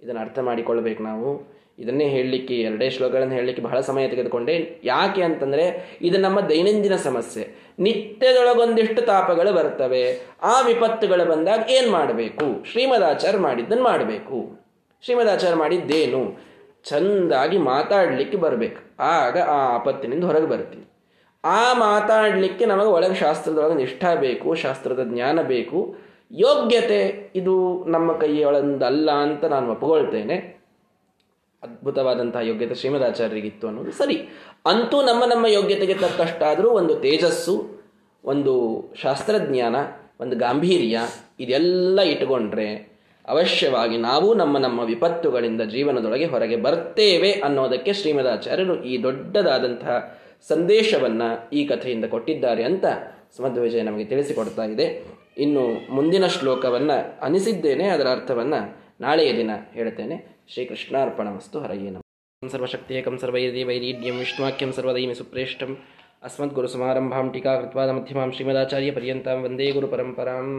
[0.03, 1.61] ಇದನ್ನು ಅರ್ಥ ಮಾಡಿಕೊಳ್ಬೇಕು ನಾವು.
[1.79, 4.81] ಇದನ್ನೇ ಹೇಳಲಿಕ್ಕೆ, ಎರಡೇ ಶ್ಲೋಕಗಳನ್ನು ಹೇಳಲಿಕ್ಕೆ ಬಹಳ ಸಮಯ ತೆಗೆದುಕೊಂಡೆ.
[4.83, 7.73] ಯಾಕೆ ಅಂತಂದರೆ, ಇದು ನಮ್ಮ ದೈನಂದಿನ ಸಮಸ್ಯೆ.
[7.79, 10.19] ನಿತ್ಯದೊಳಗೊಂದಿಷ್ಟು ತಾಪಗಳು ಬರ್ತವೆ.
[10.41, 12.65] ಆ ವಿಪತ್ತುಗಳು ಬಂದಾಗ ಏನು ಮಾಡಬೇಕು?
[12.71, 14.59] ಶ್ರೀಮದಾಚಾರ್ಯ ಮಾಡಿದ್ದನ್ನು ಮಾಡಬೇಕು.
[15.01, 16.50] ಶ್ರೀಮದಾಚಾರ್ಯ ಮಾಡಿದ್ದೇನು?
[16.83, 19.03] ಚಂದಾಗಿ ಮಾತಾಡಲಿಕ್ಕೆ ಬರಬೇಕು.
[19.03, 20.85] ಆಗ ಆ ಆಪತ್ತಿನಿಂದ ಹೊರಗೆ ಬರ್ತೀವಿ
[21.45, 25.95] ಆ ಮಾತಾಡಲಿಕ್ಕೆ ನಮಗೆ ಒಳಗೆ ಶಾಸ್ತ್ರದೊಳಗೆ ನಿಷ್ಠ ಬೇಕು, ಶಾಸ್ತ್ರದ ಜ್ಞಾನ ಬೇಕು.
[26.31, 30.61] ಯೋಗ್ಯತೆ ಇದು ನಮ್ಮ ಕೈಯೊಳಂದಲ್ಲ ಅಂತ ನಾನು ಒಪ್ಪಿಕೊಳ್ತೇನೆ.
[31.63, 34.15] ಅದ್ಭುತವಾದಂತಹ ಯೋಗ್ಯತೆ ಶ್ರೀಮದಾಚಾರ್ಯರಿಗಿತ್ತು ಅನ್ನೋದು ಸರಿ.
[34.65, 37.85] ಅಂತೂ ನಮ್ಮ ನಮ್ಮ ಯೋಗ್ಯತೆಗೆ ತಕ್ಕಷ್ಟಾದರೂ ಒಂದು ತೇಜಸ್ಸು,
[38.25, 39.75] ಒಂದು ಶಾಸ್ತ್ರಜ್ಞಾನ,
[40.19, 40.99] ಒಂದು ಗಾಂಭೀರ್ಯ,
[41.39, 42.90] ಇದೆಲ್ಲ ಇಟ್ಟುಕೊಂಡ್ರೆ
[43.25, 49.97] ಅವಶ್ಯವಾಗಿ ನಾವು ನಮ್ಮ ನಮ್ಮ ವಿಪತ್ತುಗಳಿಂದ ಜೀವನದೊಳಗೆ ಹೊರಗೆ ಬರ್ತೇವೆ ಅನ್ನೋದಕ್ಕೆ ಶ್ರೀಮದಾಚಾರ್ಯರು ಈ ದೊಡ್ಡದಾದಂತಹ
[50.49, 52.85] ಸಂದೇಶವನ್ನು ಈ ಕಥೆಯಿಂದ ಕೊಟ್ಟಿದ್ದಾರೆ ಅಂತ
[53.57, 54.87] ವಿಜಯ ನಮಗೆ ತಿಳಿಸಿಕೊಡ್ತಾ ಇದೆ.
[55.37, 58.59] ಇನ್ನು ಮುಂದಿನ ಶ್ಲೋಕವನ್ನು ಅನಿಸಿದ್ದೇನೆ, ಅದರ ಅರ್ಥವನ್ನು
[59.01, 60.15] ನಾಳೆಯ ದಿನ ಹೇಳ್ತೇನೆ
[60.53, 61.97] ಶ್ರೀಕೃಷ್ಣಾರ್ಪಣ ವಸ್ತು ಹರಯೇನ
[62.41, 65.71] ಸರ್ವಶಕ್ತಿಯೇಕಂ ಸರ್ವೈರ್ದಿ ವೈರೀಢ್ಯಂ ವಿಷ್ಣುವಾಕ್ಯಂ ಸರ್ವದೈಮಿ ಸುಪ್ರೇಷ್ಠಂ
[66.23, 70.49] ಅಸ್ಮದ್ ಗುರು ಸಮಾರಂಭಾಂ ಟೀಕಾ ಕೃತ್ವಾದ ಮಧ್ಯಮಾಂ ಶ್ರೀಮದಾಚಾರ್ಯ ಪರ್ಯಂತಾಂ ವಂದೇ ಗುರು ಪರಂಪರಾಂ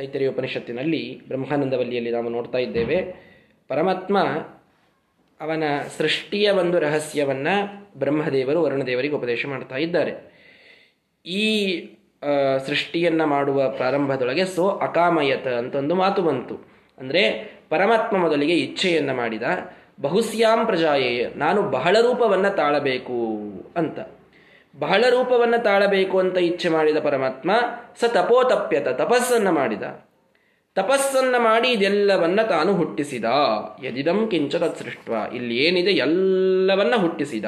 [0.00, 2.98] ತೈತರಿಯ ಉಪನಿಷತ್ತಿನಲ್ಲಿ ಬ್ರಹ್ಮಾನಂದವಲ್ಲಿಯಲ್ಲಿ ನಾವು ನೋಡ್ತಾ ಇದ್ದೇವೆ.
[3.70, 4.18] ಪರಮಾತ್ಮ
[5.40, 5.64] ಅವನ
[5.98, 7.54] ಸೃಷ್ಟಿಯ ಒಂದು ರಹಸ್ಯವನ್ನು
[7.98, 10.12] ಬ್ರಹ್ಮದೇವರು ವರುಣದೇವರಿಗೆ ಉಪದೇಶ ಮಾಡ್ತಾ ಇದ್ದಾರೆ.
[11.26, 11.44] ಈ
[12.66, 16.56] ಸೃಷ್ಟಿಯನ್ನು ಮಾಡುವ ಪ್ರಾರಂಭದೊಳಗೆ ಸೋ ಅಕಾಮಯತ ಅಂತ ಒಂದು ಮಾತು ಬಂತು.
[16.98, 17.22] ಅಂದರೆ
[17.68, 19.42] ಪರಮಾತ್ಮ ಮೊದಲಿಗೆ ಇಚ್ಛೆಯನ್ನು ಮಾಡಿದ
[20.00, 23.18] ಬಹುಸ್ಯಾಂ ಪ್ರಜಾಯೇ ನಾನು ಬಹಳ ರೂಪವನ್ನು ತಾಳಬೇಕು
[23.76, 23.98] ಅಂತ.
[24.78, 27.50] ಬಹಳ ರೂಪವನ್ನು ತಾಳಬೇಕು ಅಂತ ಇಚ್ಛೆ ಮಾಡಿದ ಪರಮಾತ್ಮ
[28.00, 29.82] ಸ ತಪೋತಪ್ಯತ, ತಪಸ್ಸನ್ನು ಮಾಡಿದ.
[30.74, 33.24] ತಪಸ್ಸನ್ನು ಮಾಡಿ ಇದೆಲ್ಲವನ್ನ ತಾನು ಹುಟ್ಟಿಸಿದ.
[33.82, 37.44] ಯದಿದಂ ಕಿಂಚ ತತ್ಸೃಷ್ಟ ಇಲ್ಲಿ ಏನಿದೆ ಎಲ್ಲವನ್ನ ಹುಟ್ಟಿಸಿದ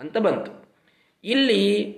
[0.00, 0.68] ಅಂತ ಬಂತು.
[1.24, 1.96] ಇಲ್ಲಿ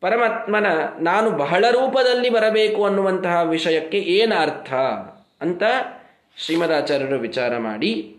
[0.00, 0.66] ಪರಮಾತ್ಮನ
[1.00, 4.72] ನಾನು ಬಹಳ ರೂಪದಲ್ಲಿ ಬರಬೇಕು ಅನ್ನುವಂತಹ ವಿಷಯಕ್ಕೆ ಏನು ಅರ್ಥ
[5.40, 5.62] ಅಂತ
[6.36, 8.16] ಶ್ರೀಮದಾಚಾರ್ಯರು ವಿಚಾರ ಮಾಡಿ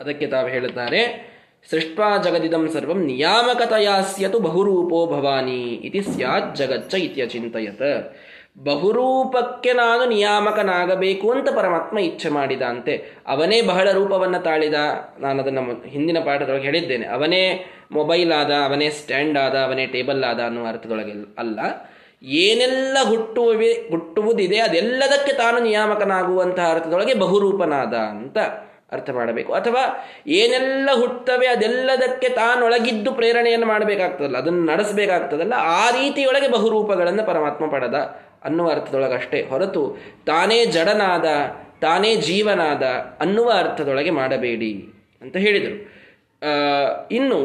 [0.00, 1.27] ಅದಕ್ಕೆ ತಾವು ಹೇಳುತ್ತಾರೆ.
[1.70, 7.82] ಸೃಷ್ಟ್ವಾ ಜಗದಿದಂ ಸರ್ವಂ ನಿಯಾಮಕತೆಯ ಸ್ಯತು ಬಹುರೂಪೋ ಭವಾನಿ ಇತಿ ಸ್ಯಾತ್ ಜಗಚ್ಚ ಇತ್ಯಚಿಂತಯತ
[8.64, 14.74] ಬಹುರೂಪಕ್ಕೆ ನಾನು ನಿಯಾಮಕನಾಗಬೇಕು ಅಂತ ಪರಮಾತ್ಮ ಇಚ್ಛೆ ಮಾಡಿದ ಅಂತೆ ಅವನೇ ಬಹಳ ರೂಪವನ್ನು ತಾಳಿದ.
[15.20, 17.06] ನಾನು ಅದನ್ನು ಹಿಂದಿನ ಪಾಠದೊಳಗೆ ಹೇಳಿದ್ದೇನೆ.
[17.06, 21.58] ಅವನೇ ಮೊಬೈಲ್ ಆದ, ಅವನೇ ಸ್ಟ್ಯಾಂಡ್ ಆದ, ಅವನೇ ಟೇಬಲ್ ಆದ ಅನ್ನುವ ಅರ್ಥದೊಳಗೆ ಅಲ್ಲ.
[22.22, 28.38] ಏನೆಲ್ಲ ಹುಟ್ಟುವೆ ಹುಟ್ಟುವುದಿದೆ ಅದೆಲ್ಲದಕ್ಕೆ ತಾನು ನಿಯಾಮಕನಾಗುವಂತಹ ಅರ್ಥದೊಳಗೆ ಬಹುರೂಪನಾದ ಅಂತ.
[28.92, 29.50] ಅರ್ಥ ಮಾಡಬೇಕು.
[29.52, 29.82] ಅಥವಾ
[30.26, 37.98] ಏನೆಲ್ಲ ಹುಟ್ಟುತ್ತವೆ ಅದೆಲ್ಲದಕ್ಕೆ ತಾನೊಳಗಿದ್ದು ಪ್ರೇರಣೆಯನ್ನು ಮಾಡಬೇಕಾಗ್ತದಲ್ಲ, ಅದನ್ನು ನಡೆಸಬೇಕಾಗ್ತದಲ್ಲ, ಆ ರೀತಿಯೊಳಗೆ ಬಹುರೂಪಗಳನ್ನು ಪರಮಾತ್ಮ ಪಡೆದ
[38.44, 39.82] ಅನ್ನುವ ಅರ್ಥದೊಳಗಷ್ಟೇ ಹೊರತು
[40.26, 41.28] ತಾನೇ ಜಡನಾದ,
[41.80, 42.84] ತಾನೇ ಜೀವನಾದ
[43.20, 44.72] ಅನ್ನುವ ಅರ್ಥದೊಳಗೆ ಮಾಡಬೇಡಿ
[45.22, 45.76] ಅಂತ ಹೇಳಿದರು.
[47.10, 47.38] ಇನ್ನು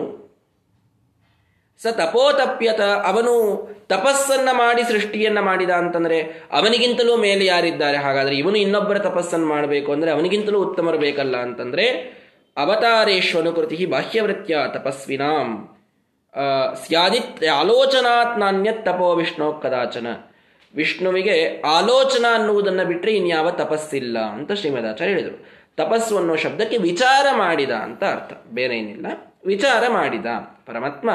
[1.82, 3.34] ಸ ತಪೋತಪ್ಯತ, ಅವನು
[3.90, 6.20] ತಪಸ್ಸನ್ನ ಮಾಡಿ ಸೃಷ್ಟಿಯನ್ನ ಮಾಡಿದ ಅಂತಂದ್ರೆ
[6.52, 7.98] ಅವನಿಗಿಂತಲೂ ಮೇಲೆ ಯಾರಿದ್ದಾರೆ?
[7.98, 11.86] ಹಾಗಾದ್ರೆ ಇವನು ಇನ್ನೊಬ್ಬರ ತಪಸ್ಸನ್ನು ಮಾಡಬೇಕು ಅಂದ್ರೆ ಅವನಿಗಿಂತಲೂ ಉತ್ತಮರು ಬೇಕಲ್ಲ ಅಂತಂದ್ರೆ
[12.58, 15.50] ಅವತಾರೇಶ್ವನುಕೃತಿ ಬಾಹ್ಯವೃತ್ಯ ತಪಸ್ವಿನಾಂ.
[16.86, 20.08] ಸ್ಯಾದಿತ್ ಆಲೋಚನಾತ್ ನಾಣ್ಯತ್ ತಪೋ ವಿಷ್ಣು ಕದಾಚನ.
[20.76, 25.38] ವಿಷ್ಣುವಿಗೆ ಆಲೋಚನಾ ಅನ್ನುವುದನ್ನು ಬಿಟ್ಟರೆ ಇನ್ಯಾವ ತಪಸ್ಸಿಲ್ಲ ಅಂತ ಶ್ರೀಮದಾಚಾರ್ಯ ಹೇಳಿದರು.
[25.78, 28.34] ತಪಸ್ಸು ಅನ್ನೋ ಶಬ್ದಕ್ಕೆ ವಿಚಾರ ಮಾಡಿದ ಅಂತ ಅರ್ಥ.
[28.52, 29.08] ಬೇರೆ ಏನಿಲ್ಲ
[29.52, 30.28] ವಿಚಾರ ಮಾಡಿದ.
[30.68, 31.10] ಪರಮಾತ್ಮ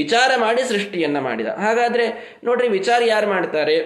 [0.00, 1.50] ವಿಚಾರ ಮಾಡಿ ಸೃಷ್ಟಿಯನ್ನ ಮಾಡಿದ.
[1.64, 2.06] ಹಾಗಾದ್ರೆ
[2.44, 3.76] ನೋಡ್ರಿ, ವಿಚಾರ ಯಾರು ಮಾಡ್ತಾರೆ?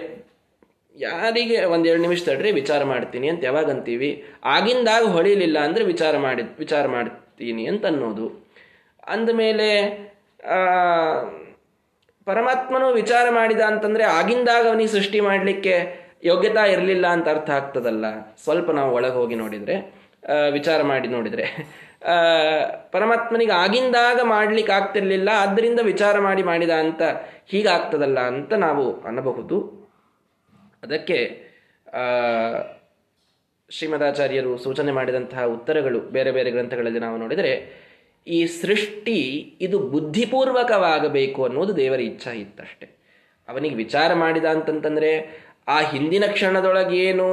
[0.95, 4.11] ಯಾರಿಗೆ ಒಂದೆರಡು ನಿಮಿಷ ತಡ್ರಿ, ವಿಚಾರ ಮಾಡ್ತೀನಿ ಅಂತ ಯಾವಾಗ ಅಂತೀವಿ
[4.55, 8.27] ಆಗಿಂದಾಗ ಹೊಳಿಲಿಲ್ಲ ಅಂದ್ರೆ ವಿಚಾರ ಮಾಡಿ, ವಿಚಾರ ಮಾಡ್ತೀನಿ ಅಂತ ಅನ್ನೋದು.
[9.15, 9.67] ಅಂದಮೇಲೆ
[12.29, 15.75] ಪರಮಾತ್ಮನು ವಿಚಾರ ಮಾಡಿದ ಅಂತಂದ್ರೆ ಆಗಿಂದಾಗ ಅವನಿಗೆ ಸೃಷ್ಟಿ ಮಾಡಲಿಕ್ಕೆ
[16.31, 18.05] ಯೋಗ್ಯತಾ ಇರಲಿಲ್ಲ ಅಂತ ಅರ್ಥ ಆಗ್ತದಲ್ಲ?
[18.43, 19.75] ಸ್ವಲ್ಪ ನಾವು ಒಳಗೆ ಹೋಗಿ ನೋಡಿದರೆ
[20.57, 21.45] ವಿಚಾರ ಮಾಡಿ ನೋಡಿದರೆ.
[22.91, 27.01] ಪರಮಾತ್ಮನಿಗೆ ಆಗಿಂದಾಗ ಮಾಡ್ಲಿಕ್ಕೆ ಆಗ್ತಿರ್ಲಿಲ್ಲ ಆದ್ದರಿಂದ ವಿಚಾರ ಮಾಡಿ ಮಾಡಿದ ಅಂತ
[27.45, 29.87] ಹೀಗಾಗ್ತದಲ್ಲ ಅಂತ ನಾವು ಅನ್ನಬಹುದು.
[30.83, 31.47] ಅದಕ್ಕೆ
[33.69, 37.87] ಶ್ರೀಮದಾಚಾರ್ಯರು ಸೂಚನೆ ಮಾಡಿದಂತಹ ಉತ್ತರಗಳು ಬೇರೆ ಬೇರೆ ಗ್ರಂಥಗಳಲ್ಲಿ ನಾವು ನೋಡಿದರೆ,
[38.27, 39.17] ಈ ಸೃಷ್ಟಿ
[39.61, 42.85] ಇದು ಬುದ್ಧಿಪೂರ್ವಕವಾಗಬೇಕು ಅನ್ನೋದು ದೇವರ ಇಚ್ಛಾ ಇತ್ತಷ್ಟೆ.
[43.49, 45.11] ಅವನಿಗೆ ವಿಚಾರ ಮಾಡಿದ ಅಂತಂತಂದರೆ,
[45.67, 47.31] ಆ ಹಿಂದಿನ ಕ್ಷಣದೊಳಗೇನು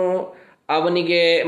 [0.69, 1.45] ಅವನಿಗೆ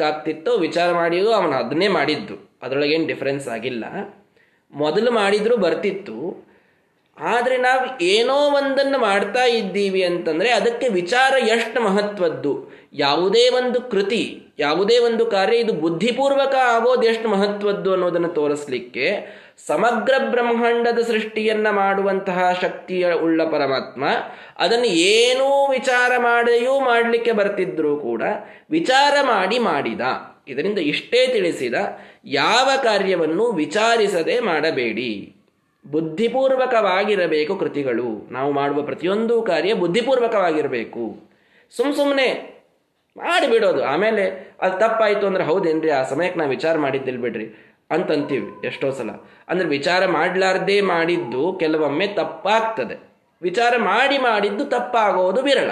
[0.00, 2.45] ಆಗ್ತಿತ್ತೋ ವಿಚಾರ ಮಾಡಿಯೋ ಅವನು ಅದನ್ನೇ ಮಾಡಿದ್ದು.
[2.66, 3.84] ಅದರೊಳಗೇನು ಡಿಫ್ರೆನ್ಸ್ ಆಗಿಲ್ಲ.
[4.72, 6.18] ಮೊದಲು ಮಾಡಿದರೂ ಬರ್ತಿತ್ತು.
[7.18, 12.52] ಆದರೆ ನಾವು ಏನೋ ಒಂದನ್ನು ಮಾಡ್ತಾ ಇದ್ದೀವಿ ಅಂತಂದರೆ ಅದಕ್ಕೆ ವಿಚಾರ ಎಷ್ಟು ಮಹತ್ವದ್ದು?
[12.92, 14.22] ಯಾವುದೇ ಒಂದು ಕೃತಿ,
[14.58, 19.06] ಯಾವುದೇ ಒಂದು ಕಾರ್ಯ ಇದು ಬುದ್ಧಿಪೂರ್ವಕ ಆಗೋದು ಎಷ್ಟು ಮಹತ್ವದ್ದು ಅನ್ನೋದನ್ನು ತೋರಿಸ್ಲಿಕ್ಕೆ
[19.66, 24.04] ಸಮಗ್ರ ಬ್ರಹ್ಮಾಂಡದ ಸೃಷ್ಟಿಯನ್ನು ಮಾಡುವಂತಹ ಶಕ್ತಿಯ ಉಳ್ಳ ಪರಮಾತ್ಮ,
[24.58, 28.22] ಅದನ್ನು ಏನೂ ವಿಚಾರ ಮಾಡಿಯೂ ಮಾಡಲಿಕ್ಕೆ ಬರ್ತಿದ್ರು ಕೂಡ
[28.70, 30.00] ವಿಚಾರ ಮಾಡಿ ಮಾಡಿದ.
[30.48, 31.74] ಇದರಿಂದ ಇಷ್ಟೇ ತಿಳಿಸಿದ.
[32.28, 35.36] ಯಾವ ಕಾರ್ಯವನ್ನು ವಿಚಾರಿಸದೆ ಮಾಡಬೇಡಿ.
[35.90, 38.28] ಬುದ್ಧಿಪೂರ್ವಕವಾಗಿರಬೇಕು ಕೃತಿಗಳು.
[38.30, 41.16] ನಾವು ಮಾಡುವ ಪ್ರತಿಯೊಂದು ಕಾರ್ಯ ಬುದ್ಧಿಪೂರ್ವಕವಾಗಿರಬೇಕು.
[41.76, 42.56] ಸುಮ್ ಸುಮ್ಮನೆ
[43.16, 45.90] ಮಾಡಿಬಿಡೋದು ಆಮೇಲೆ ಅದು ತಪ್ಪಾಯಿತು ಅಂದ್ರೆ ಹೌದೇನ್ರಿ?
[45.90, 47.74] ಆ ಸಮಯಕ್ಕೆ ನಾವು ವಿಚಾರ ಮಾಡಿದ್ದಿಲ್ ಬಿಡ್ರಿ.
[47.90, 49.10] ಅಂತಂತೀವಿ ಎಷ್ಟೋ ಸಲ.
[49.48, 53.00] ಅಂದ್ರೆ ವಿಚಾರ ಮಾಡಲಾರ್ದೇ ಮಾಡಿದ್ದು ಕೆಲವೊಮ್ಮೆ ತಪ್ಪಾಗ್ತದೆ.
[53.42, 55.70] ವಿಚಾರ ಮಾಡಿ ಮಾಡಿದ್ದು ತಪ್ಪಾಗೋದು ವಿರಳ.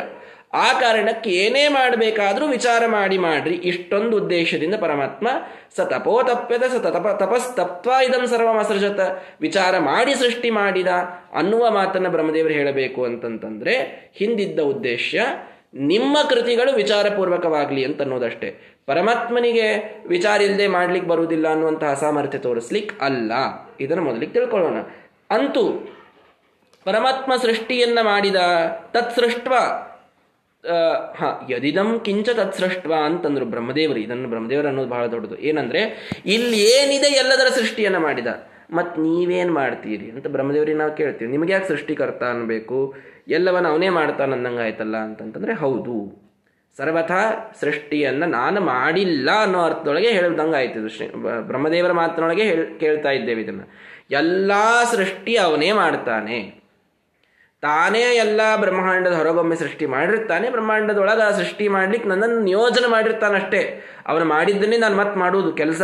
[0.54, 3.54] ಆ ಕಾರಣಕ್ಕೆ ಏನೇ ಮಾಡಬೇಕಾದರೂ ವಿಚಾರ ಮಾಡಿ ಮಾಡ್ರಿ.
[3.54, 5.28] ಇಷ್ಟೊಂದು ಉದ್ದೇಶದಿಂದ ಪರಮಾತ್ಮ
[5.76, 9.00] ಸ ತಪೋ ತಪ್ಯದ ಸ ತಪ ತಪಸ್ತತ್ವ ಇದಂ ಸರ್ವಮಸೃಜತ
[9.40, 10.86] ವಿಚಾರ ಮಾಡಿ ಸೃಷ್ಟಿ ಮಾಡಿದ
[11.34, 13.74] ಅನ್ನುವ ಮಾತನ್ನು ಬ್ರಹ್ಮದೇವರು ಹೇಳಬೇಕು ಅಂತಂತಂದ್ರೆ
[14.14, 15.14] ಹಿಂದಿದ್ದ ಉದ್ದೇಶ
[15.74, 18.76] ನಿಮ್ಮ ಕೃತಿಗಳು ವಿಚಾರಪೂರ್ವಕವಾಗಲಿ ಅಂತ ಅನ್ನೋದಷ್ಟೇ.
[18.86, 23.32] ಪರಮಾತ್ಮನಿಗೆ ವಿಚಾರ ಇಲ್ಲದೆ ಮಾಡ್ಲಿಕ್ಕೆ ಬರುವುದಿಲ್ಲ ಅನ್ನುವಂತಹ ಅಸಾಮರ್ಥ್ಯ ತೋರಿಸ್ಲಿಕ್ಕೆ ಅಲ್ಲ.
[23.80, 24.76] ಇದನ್ನು ಮೊದಲಿಗೆ ತಿಳ್ಕೊಳ್ಳೋಣ.
[25.30, 25.94] ಅಂತೂ
[26.84, 28.36] ಪರಮಾತ್ಮ ಸೃಷ್ಟಿಯನ್ನ ಮಾಡಿದ
[28.90, 29.48] ತತ್ ಸೃಷ್ಟ
[31.16, 35.38] ಹಾ, ಯದಿದಂ ಕಿಂಚ ತತ್ಸೃಷ್ಟ ಅಂತಂದ್ರು ಬ್ರಹ್ಮದೇವರು, ಇದನ್ನು ಬ್ರಹ್ಮದೇವರು ಅನ್ನೋದು ಬಹಳ ದೊಡ್ಡದು.
[35.38, 38.27] ಏನಂದ್ರೆ, ಇಲ್ಲಿ ಏನಿದೆ ಎಲ್ಲದರ ಸೃಷ್ಟಿಯನ್ನ ಮಾಡಿದ.
[38.70, 41.31] ಮತ್ ನೀವೇನ್ ಮಾಡ್ತೀರಿ ಅಂತ ಬ್ರಹ್ಮದೇವರಿಗೆ ನಾವು ಕೇಳ್ತೀವಿ.
[41.31, 42.94] ನಿಮಗೆ ಯಾಕೆ ಸೃಷ್ಟಿಕರ್ತ ಅನ್ಬೇಕು
[43.29, 46.24] ಎಲ್ಲವನ್ನ ಅವನೇ ಮಾಡ್ತಾನಂದಂಗ ಆಯ್ತಲ್ಲ ಅಂತಂತಂದ್ರೆ, ಹೌದು.
[46.77, 51.09] ಸರ್ವಥಾ ಸೃಷ್ಟಿಯನ್ನ ನಾನು ಮಾಡಿಲ್ಲ ಅನ್ನೋ ಅರ್ಥದೊಳಗೆ ಹೇಳ್ದಂಗೆ ಆಯ್ತು ಶ್ರೀ
[51.46, 53.61] ಬ್ರಹ್ಮದೇವರ ಮಾತಿನೊಳಗೆ ಕೇಳ್ತಾ ಇದ್ದೇವೆ ಇದನ್ನ.
[54.11, 54.53] ಎಲ್ಲ
[54.92, 56.63] ಸೃಷ್ಟಿ ಅವನೇ ಮಾಡ್ತಾನೆ.
[57.64, 63.85] ತಾನೇ ಎಲ್ಲ ಬ್ರಹ್ಮಾಂಡದ ಹೊರಗೊಮ್ಮೆ ಸೃಷ್ಟಿ ಮಾಡಿರ್ತಾನೆ, ಬ್ರಹ್ಮಾಂಡದೊಳಗೆ ಸೃಷ್ಟಿ ಮಾಡ್ಲಿಕ್ಕೆ ನನ್ನನ್ನು ನಿಯೋಜನೆ ಮಾಡಿರ್ತಾನಷ್ಟೇ.
[64.07, 65.83] ಅವನು ಮಾಡಿದ್ದನ್ನೇ ನಾನು ಮತ್ತೆ ಮಾಡುವುದು ಕೆಲಸ.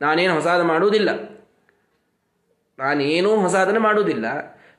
[0.00, 1.10] ನಾನೇನು ಹೊಸಾದ ಮಾಡುವುದಿಲ್ಲ.
[2.78, 4.26] ನಾನೇನೂ ಹೊಸಾದನ್ನು ಮಾಡುವುದಿಲ್ಲ.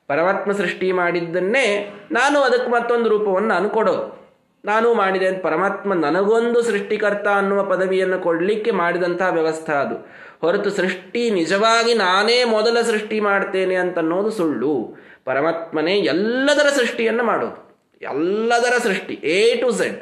[0.08, 4.23] ಪರಮಾತ್ಮ ಸೃಷ್ಟಿ ಮಾಡಿದ್ದನ್ನೇ ನಾನು ಅದಕ್ಕೆ ಮತ್ತೊಂದು ರೂಪವನ್ನು ನಾನು ಕೊಡೋದು.
[4.65, 9.96] ನಾನು ಮಾಡಿದೆ ಅಂತ ಪರಮಾತ್ಮ ನನಗೊಂದು ಸೃಷ್ಟಿಕರ್ತ ಅನ್ನುವ ಪದವಿಯನ್ನು ಕೊಡಲಿಕ್ಕೆ ಮಾಡಿದಂತಹ ವ್ಯವಸ್ಥೆ ಅದು.
[10.42, 14.98] ಹೊರತು ಸೃಷ್ಟಿ ನಿಜವಾಗಿ ನಾನೇ ಮೊದಲ ಸೃಷ್ಟಿ ಮಾಡ್ತೇನೆ ಅಂತ ಅನ್ನೋದು ಸುಳ್ಳು.
[15.28, 17.58] ಪರಮಾತ್ಮನೇ ಎಲ್ಲದರ ಸೃಷ್ಟಿಯನ್ನು ಮಾಡೋದು.
[18.02, 20.00] ಎಲ್ಲದರ ಸೃಷ್ಟಿ ಎ ಟು ಝೆಡ್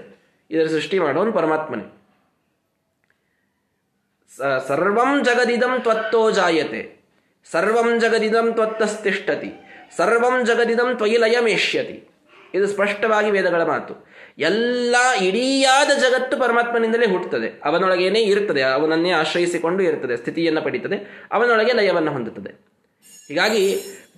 [0.52, 1.86] ಇದರ ಸೃಷ್ಟಿ ಮಾಡೋನು ಪರಮಾತ್ಮನೇ.
[4.70, 6.82] ಸರ್ವಂ ಜಗದಿದಂ ತ್ವತ್ತೋ ಜಾಯತೆ.
[7.52, 9.52] ಸರ್ವಂ ಜಗದಿದಂ ತ್ವತ್ತಸ್ತಿಷ್ಠತಿ.
[9.98, 11.98] ಸರ್ವಂ ಜಗದಿದಂ ತ್ವಯಿ ಲಯಮೇಷ್ಯತಿ
[12.56, 13.94] ಇದು ಸ್ಪಷ್ಟವಾಗಿ ವೇದಗಳ ಮಾತು.
[14.48, 14.96] ಎಲ್ಲ
[15.28, 17.48] ಇಡೀಯಾದ ಜಗತ್ತು ಪರಮಾತ್ಮನಿಂದಲೇ ಹುಟ್ಟುತ್ತದೆ.
[17.68, 20.98] ಅವನೊಳಗೇನೆ ಇರುತ್ತದೆ ಅವನನ್ನೇ ಆಶ್ರಯಿಸಿಕೊಂಡು ಇರುತ್ತದೆ ಸ್ಥಿತಿಯನ್ನು ಪಡೀತದೆ,
[21.36, 22.52] ಅವನೊಳಗೆ ಲಯವನ್ನು ಹೊಂದುತ್ತದೆ.
[23.28, 23.64] ಹೀಗಾಗಿ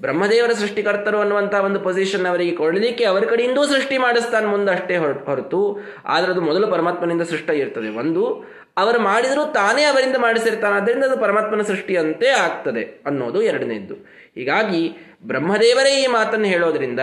[0.02, 5.80] ಬ್ರಹ್ಮದೇವರ ಸೃಷ್ಟಿಕರ್ತರು ಅನ್ನುವಂಥ ಒಂದು ಪೊಸಿಷನ್ ಅವರಿಗೆ ಕೊಡಲಿಕ್ಕೆ ಅವರ ಕಡೆಯಿಂದೂ ಸೃಷ್ಟಿ ಮಾಡಿಸ್ತಾನೆ ಮುಂದೆ ಅಷ್ಟೇ ಹೊರತು.
[6.06, 7.90] ಆದರೆ ಅದು ಮೊದಲು ಪರಮಾತ್ಮನಿಂದ ಸೃಷ್ಟಿ ಇರ್ತದೆ.
[7.90, 8.46] ಒಂದು,
[8.78, 10.76] ಅವರು ಮಾಡಿದರೂ ತಾನೇ ಅವರಿಂದ ಮಾಡಿಸಿರ್ತಾನೆ.
[10.76, 13.94] ಅದರಿಂದ ಅದು ಪರಮಾತ್ಮನ ಸೃಷ್ಟಿಯಂತೆ ಆಗ್ತದೆ ಅನ್ನೋದು ಎರಡನೇದ್ದು.
[14.36, 17.00] ಹೀಗಾಗಿ ಬ್ರಹ್ಮದೇವರೇ ಈ ಮಾತನ್ನು ಹೇಳೋದ್ರಿಂದ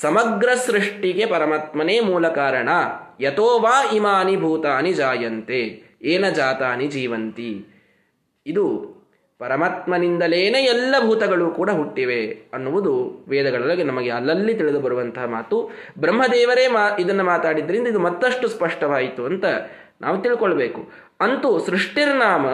[0.00, 2.68] ಸಮಗ್ರ ಸೃಷ್ಟಿಗೆ ಪರಮಾತ್ಮನೇ ಮೂಲ ಕಾರಣ.
[3.20, 5.82] ಯಥೋವಾ ಇಮಾನಿ ಭೂತಾನಿ ಜಾಯಂತೆ.
[6.02, 7.66] ಏನ ಜಾತಾನಿ ಜೀವಂತಿ.
[8.46, 8.95] ಇದು
[9.38, 15.70] ಪರಮಾತ್ಮನಿಂದಲೇನೆ ಎಲ್ಲ ಭೂತಗಳು ಕೂಡ ಹುಟ್ಟಿವೆ ಅನ್ನುವುದು ವೇದಗಳೊಳಗೆ ನಮಗೆ ಅಲ್ಲಲ್ಲಿ ತಿಳಿದು ಬರುವಂತಹ ಮಾತು.
[15.98, 19.44] ಬ್ರಹ್ಮದೇವರೇ ಮಾ, ಇದನ್ನು ಮಾತಾಡಿದ್ರಿಂದ ಇದು ಮತ್ತಷ್ಟು ಸ್ಪಷ್ಟವಾಯಿತು ಅಂತ
[20.00, 20.90] ನಾವು ತಿಳ್ಕೊಳ್ಬೇಕು.
[21.20, 22.46] ಅಂತೂ ಸೃಷ್ಟಿರ್ನಾಮ,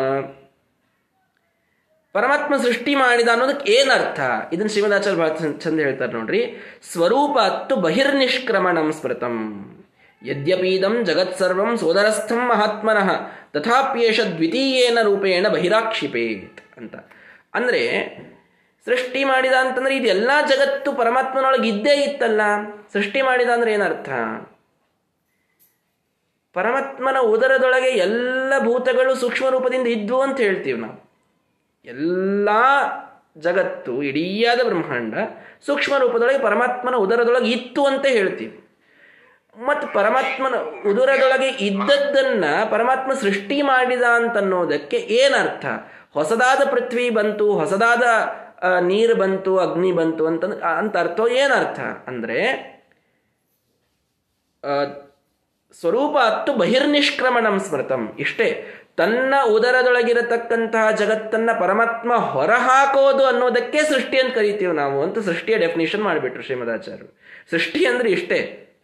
[2.13, 4.21] ಪರಮಾತ್ಮ ಸೃಷ್ಟಿ ಮಾಡಿದ ಅನ್ನೋದಕ್ಕೆ ಏನರ್ಥ?
[4.53, 5.29] ಇದನ್ನು ಶ್ರೀಮದಾಚಾರ್ಯ ಬಹಳ
[5.59, 6.57] ಚಂದ ಹೇಳ್ತಾರೆ ನೋಡ್ರಿ.
[6.93, 9.37] ಸ್ವರೂಪ ಅತ್ತು ಬಹಿರ್ನಿಷ್ಕ್ರಮಣಂ ಸ್ಮೃತಂ.
[10.25, 13.11] ಯದ್ಯಪೀದಂ ಜಗತ್ಸರ್ವಂ ಸೋದರಸ್ಥಂ ಮಹಾತ್ಮನಃ.
[13.53, 16.62] ತಥಾಪ್ಯೇಷ ದ್ವಿತೀಯೇನ ರೂಪೇಣ ಬಹಿರಾಕ್ಷಿಪೇತ್.
[16.79, 16.95] ಅಂತ.
[17.55, 18.07] ಅಂದರೆ,
[18.85, 22.41] ಸೃಷ್ಟಿ ಮಾಡಿದ ಅಂತಂದ್ರೆ ಇದೆಲ್ಲ ಜಗತ್ತು ಪರಮಾತ್ಮನೊಳಗೆ ಇದ್ದೇ ಇತ್ತಲ್ಲ.
[22.93, 24.09] ಸೃಷ್ಟಿ ಮಾಡಿದ ಅಂದ್ರೆ ಏನರ್ಥ?
[26.53, 31.13] ಪರಮಾತ್ಮನ ಉದರದೊಳಗೆ ಎಲ್ಲ ಭೂತಗಳು ಸೂಕ್ಷ್ಮ ರೂಪದಿಂದ ಇದ್ವು ಅಂತ ಹೇಳ್ತೀವಿ ನಾವು.
[31.85, 32.49] ಎಲ್ಲ
[33.39, 35.15] ಜಗತ್ತು ಇಡೀಯಾದ ಬ್ರಹ್ಮಾಂಡ
[35.67, 38.59] ಸೂಕ್ಷ್ಮ ರೂಪದೊಳಗೆ ಪರಮಾತ್ಮನ ಉದರದೊಳಗೆ ಇತ್ತು ಅಂತ ಹೇಳ್ತೀವಿ.
[39.67, 40.55] ಮತ್ತು ಪರಮಾತ್ಮನ
[40.91, 45.67] ಉದರದೊಳಗೆ ಇದ್ದದ್ದನ್ನ ಪರಮಾತ್ಮ ಸೃಷ್ಟಿ ಮಾಡಿದ ಅಂತನ್ನೋದಕ್ಕೆ ಏನರ್ಥ?
[46.15, 48.05] ಹೊಸದಾದ ಪೃಥ್ವಿ ಬಂತು, ಹೊಸದಾದ
[48.81, 50.45] ನೀರು ಬಂತು, ಅಗ್ನಿ ಬಂತು ಅಂತ
[50.81, 52.39] ಅಂತ ಅರ್ಥ, ಏನರ್ಥ ಅಂದರೆ
[55.81, 58.03] ಸ್ವರೂಪ ಅತ್ತು ಬಹಿರ್ನಿಷ್ಕ್ರಮಣಂ ಸ್ಮೃತಂ.
[58.19, 58.49] ಇಷ್ಟೇ,
[58.97, 67.09] ತನ್ನ ಉದರದೊಳಗಿರತಕ್ಕಂತಹ ಜಗತ್ತನ್ನ ಪರಮಾತ್ಮ ಹೊರಹಾಕೋದು ಅನ್ನೋದಕ್ಕೆ ಸೃಷ್ಟಿ ಅಂತ ಕರಿತೀವಿ ನಾವು ಅಂತ ಸೃಷ್ಟಿಯ ಡೆಫಿನೇಷನ್ ಮಾಡಿಬಿಟ್ರು ಶ್ರೀಮದಾಚಾರ್ಯರು
[67.51, 68.41] ಸೃಷ್ಟಿ ಅಂದ್ರೆ ಇಷ್ಟೇ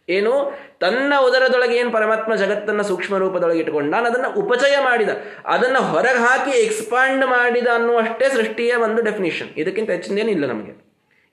[0.09, 0.31] ಏನು
[0.79, 5.09] ತನ್ನ ಉದರದೊಳಗೆ ಏನು ಪರಮಾತ್ಮ ಜಗತ್ತನ್ನು ಸೂಕ್ಷ್ಮ ರೂಪದೊಳಗೆ ಇಟ್ಟುಕೊಂಡ ಅದನ್ನು ಉಪಚಯ ಮಾಡಿದ.
[5.45, 10.73] ಅದನ್ನು ಹೊರಗೆ ಹಾಕಿ ಎಕ್ಸ್ಪಾಂಡ್ ಮಾಡಿದ ಅನ್ನುವಷ್ಟೇ ಸೃಷ್ಟಿಯ ಒಂದು ಡೆಫಿನಿಷನ್ ಇದಕ್ಕಿಂತ ಹೆಚ್ಚಿಂದೇನಿಲ್ಲ ನಮಗೆ.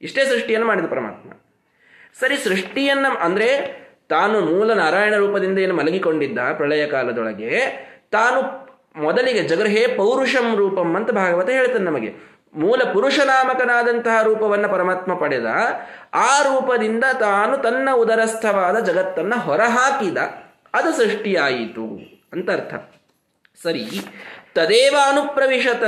[0.03, 1.31] ಇಷ್ಟೇ ಸೃಷ್ಟಿಯನ್ನು ಮಾಡಿದ ಪರಮಾತ್ಮ.
[2.21, 3.49] ಸರಿ, ಸೃಷ್ಟಿಯನ್ನು ಅಂದರೆ
[4.09, 7.51] ತಾನು ಮೂಲ ನಾರಾಯಣ ರೂಪದಿಂದ ಏನು ಮಲಗಿಕೊಂಡಿದ್ದ ಪ್ರಳಯ ಕಾಲದೊಳಗೆ
[8.13, 8.67] ತಾನು
[9.03, 12.36] ಮೊದಲಿಗೆ ಜಗರ್ಹೇ ಪೌರುಷಂ ರೂಪಂ ಅಂತ ಭಾಗವತ ಹೇಳ್ತಾನೆ ನಮಗೆ.
[12.57, 15.47] ಮೂಲ ಪುರುಷನಾಮಕನಾದಂತಹ ರೂಪವನ್ನು ಪರಮಾತ್ಮ ಪಡೆದ,
[16.15, 20.17] ಆ ರೂಪದಿಂದ ತಾನು ತನ್ನ ಉದರಸ್ಥವಾದ ಜಗತ್ತನ್ನು ಹೊರಹಾಕಿದ.
[20.75, 22.01] ಅದು ಸೃಷ್ಟಿಯಾಯಿತು
[22.33, 22.75] ಅಂತ ಅರ್ಥ.
[23.63, 23.87] ಸರಿ
[24.55, 25.85] ತದೇವ ಅನುಪ್ರವಿಶತ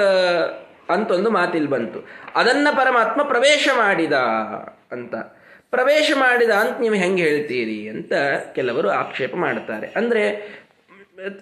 [0.91, 2.09] ಅಂತೊಂದು ಮಾತಿಲ್ಲಿ ಬಂತು.
[2.35, 4.13] ಅದನ್ನ ಪರಮಾತ್ಮ ಪ್ರವೇಶ ಮಾಡಿದ
[4.93, 5.15] ಅಂತ.
[5.71, 8.13] ಪ್ರವೇಶ ಮಾಡಿದ ಅಂತ ನೀವು ಹೆಂಗೆ ಹೇಳ್ತೀರಿ ಅಂತ
[8.55, 9.93] ಕೆಲವರು ಆಕ್ಷೇಪ ಮಾಡ್ತಾರೆ.
[9.97, 10.41] ಅಂದರೆ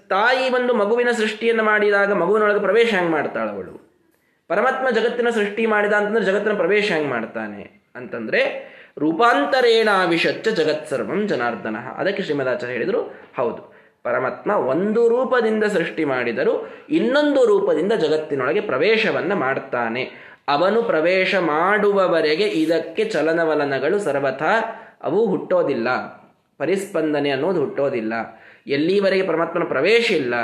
[0.09, 3.86] ತಾಯಿ ಒಂದು ಮಗುವಿನ ಸೃಷ್ಟಿಯನ್ನು ಮಾಡಿದಾಗ ಮಗುವಿನೊಳಗೆ ಪ್ರವೇಶ ಹೆಂಗೆ ಮಾಡ್ತಾಳ ಅವಳು?
[4.49, 7.63] ಪರಮಾತ್ಮ ಜಗತ್ತಿನ ಸೃಷ್ಟಿ ಮಾಡಿದ ಅಂತಂದ್ರೆ ಜಗತ್ತಿನ ಪ್ರವೇಶ ಹೆಂಗೆ ಮಾಡ್ತಾನೆ
[7.97, 8.41] ಅಂತಂದ್ರೆ
[8.99, 11.77] ರೂಪಾಂತರೇಣ ವಿಷಚ್ಚ ಜಗತ್ ಸರ್ವಂ ಜನಾರ್ದನ.
[11.77, 13.01] ಅದಕ್ಕೆ ಶ್ರೀಮದಾಚಾರ್ಯ ಹೇಳಿದರು,
[13.37, 13.63] ಹೌದು.
[14.03, 16.55] ಪರಮಾತ್ಮ ಒಂದು ರೂಪದಿಂದ ಸೃಷ್ಟಿ ಮಾಡಿದರೂ
[16.91, 20.03] ಇನ್ನೊಂದು ರೂಪದಿಂದ ಜಗತ್ತಿನೊಳಗೆ ಪ್ರವೇಶವನ್ನ ಮಾಡ್ತಾನೆ.
[20.49, 24.53] ಅವನು ಪ್ರವೇಶ ಮಾಡುವವರೆಗೆ ಇದಕ್ಕೆ ಚಲನವಲನಗಳು ಸರ್ವಥಾ
[25.03, 25.89] ಅವು ಹುಟ್ಟೋದಿಲ್ಲ.
[26.59, 28.15] ಪರಿಸ್ಪಂದನೆ ಅನ್ನೋದು ಹುಟ್ಟೋದಿಲ್ಲ.
[28.67, 30.35] ಎಲ್ಲಿವರೆಗೆ ಪರಮಾತ್ಮನ ಪ್ರವೇಶ ಇಲ್ಲ,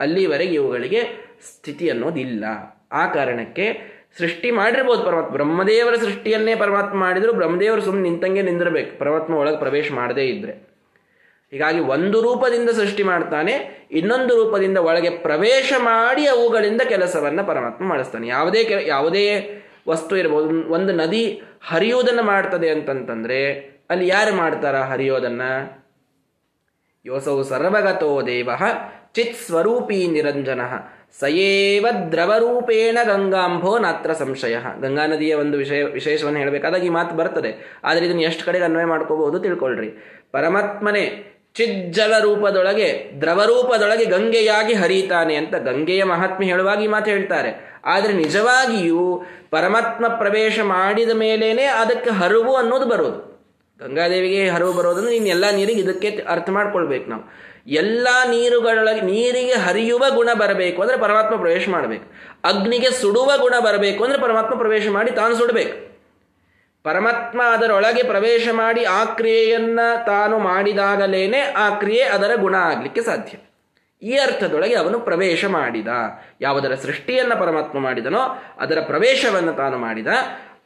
[0.00, 1.00] ಅಲ್ಲಿವರೆಗೆ ಇವುಗಳಿಗೆ
[1.50, 2.44] ಸ್ಥಿತಿ ಅನ್ನೋದಿಲ್ಲ.
[2.94, 3.66] ಆ ಕಾರಣಕ್ಕೆ
[4.18, 5.28] ಸೃಷ್ಟಿ ಮಾಡಿರ್ಬೋದು ಪರಮಾತ್ಮ.
[5.28, 8.98] ಬ್ರಹ್ಮದೇವರ ಸೃಷ್ಟಿಯನ್ನೇ ಪರಮಾತ್ಮ ಮಾಡಿದ್ರು, ಬ್ರಹ್ಮದೇವರು ಸುಮ್ಮನೆ ನಿಂತಂಗೆ ನಿಂದಿರಬೇಕು.
[8.98, 10.52] ಪರಮಾತ್ಮ ಒಳಗೆ ಪ್ರವೇಶ ಮಾಡದೇ ಇದ್ರೆ.
[11.50, 13.54] ಹೀಗಾಗಿ ಒಂದು ರೂಪದಿಂದ ಸೃಷ್ಟಿ ಮಾಡ್ತಾನೆ,
[13.90, 18.28] ಇನ್ನೊಂದು ರೂಪದಿಂದ ಒಳಗೆ ಪ್ರವೇಶ ಮಾಡಿ ಅವುಗಳಿಂದ ಕೆಲಸವನ್ನ ಪರಮಾತ್ಮ ಮಾಡಿಸ್ತಾನೆ.
[18.28, 19.26] ಯಾವುದೇ ಕೆ, ಯಾವುದೇ
[19.88, 23.40] ವಸ್ತು ಇರಬಹುದು ಒಂದು ನದಿ ಹರಿಯುವುದನ್ನು ಮಾಡ್ತದೆ ಅಂತಂತಂದ್ರೆ,
[23.90, 25.42] ಅಲ್ಲಿ ಯಾರು ಮಾಡ್ತಾರ ಹರಿಯೋದನ್ನ?
[27.06, 28.50] ಯೋಸವು ಸರ್ವಗತೋ ದೇವ
[29.14, 30.60] ಚಿತ್ ಸ್ವರೂಪಿ ನಿರಂಜನ.
[31.20, 34.56] ಸಯೇವ ದ್ರವರೂಪೇಣ ಗಂಗಾಂಭೋ ನಾತ್ರ ಸಂಶಯ.
[34.80, 37.80] ಗಂಗಾ ನದಿಯ ಒಂದು ವಿಷಯ, ವಿಶೇಷವನ್ನು ಹೇಳಬೇಕಾದಾಗ ಈ ಮಾತು ಬರ್ತದೆ.
[37.84, 39.90] ಆದರೆ ಇದನ್ನು ಎಷ್ಟು ಕಡೆಗೆ ಅನ್ವಯ ಮಾಡ್ಕೋಬಹುದು ತಿಳ್ಕೊಳ್ರಿ.
[40.32, 47.80] ಪರಮಾತ್ಮನೇ ಚಿಜ್ಜಲ ರೂಪದೊಳಗೆ, ದ್ರವರೂಪದೊಳಗೆ ಗಂಗೆಯಾಗಿ ಹರಿತಾನೆ ಅಂತ ಗಂಗೆಯ ಮಹಾತ್ಮೆ ಹೇಳುವಾಗ ಈ ಮಾತು ಹೇಳ್ತಾರೆ.
[47.84, 53.34] ಆದರೆ ನಿಜವಾಗಿಯೂ ಪರಮಾತ್ಮ ಪ್ರವೇಶ ಮಾಡಿದ ಮೇಲೇನೆ ಅದಕ್ಕೆ ಹರಿವು ಅನ್ನೋದು ಬರೋದು.
[53.86, 57.22] ಗಂಗಾದೇವಿಗೆ ಹರಿವು ಬರೋದನ್ನು ನೀನು ಎಲ್ಲ ನೀರಿಗೆ ಇದಕ್ಕೆ ಅರ್ಥ ಮಾಡ್ಕೊಳ್ಬೇಕು ನಾವು.
[57.66, 62.04] ಎಲ್ಲ ನೀರುಗಳೊಳಗೆ, ನೀರಿಗೆ ಹರಿಯುವ ಗುಣ ಬರಬೇಕು ಅಂದರೆ ಪರಮಾತ್ಮ ಪ್ರವೇಶ ಮಾಡಬೇಕು.
[62.44, 65.94] ಅಗ್ನಿಗೆ ಸುಡುವ ಗುಣ ಬರಬೇಕು ಅಂದರೆ ಪರಮಾತ್ಮ ಪ್ರವೇಶ ಮಾಡಿ ತಾನು ಸುಡಬೇಕು.
[66.82, 73.36] ಪರಮಾತ್ಮ ಅದರೊಳಗೆ ಪ್ರವೇಶ ಮಾಡಿ ಆ ಕ್ರಿಯೆಯನ್ನು ತಾನು ಮಾಡಿದಾಗಲೇನೆ ಆ ಕ್ರಿಯೆ ಅದರ ಗುಣ ಆಗಲಿಕ್ಕೆ ಸಾಧ್ಯ.
[74.02, 75.88] ಈ ಅರ್ಥದೊಳಗೆ ಅವನು ಪ್ರವೇಶ ಮಾಡಿದ.
[76.40, 80.06] ಯಾವುದರ ಸೃಷ್ಟಿಯನ್ನು ಪರಮಾತ್ಮ ಮಾಡಿದನೋ ಅದರ ಪ್ರವೇಶವನ್ನು ತಾನು ಮಾಡಿದ.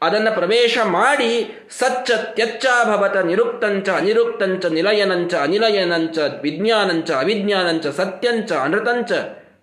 [0.03, 9.12] ಅದನ್ನು ಪ್ರವೇಶ ಮಾಡಿ ಸಚ್ಚ ತ್ಯಚ್ಚಾಭವತ ನಿರುಕ್ತಂಚ ಅನಿರುಕ್ತಂಚ ನಿಲಯನಂಚ ಅನಿಲಯನಂಚ ವಿಜ್ಞಾನಂಚ ಅವಿಜ್ಞಾನಂಚ ಸತ್ಯಂಚ ಅನೃತಂಚ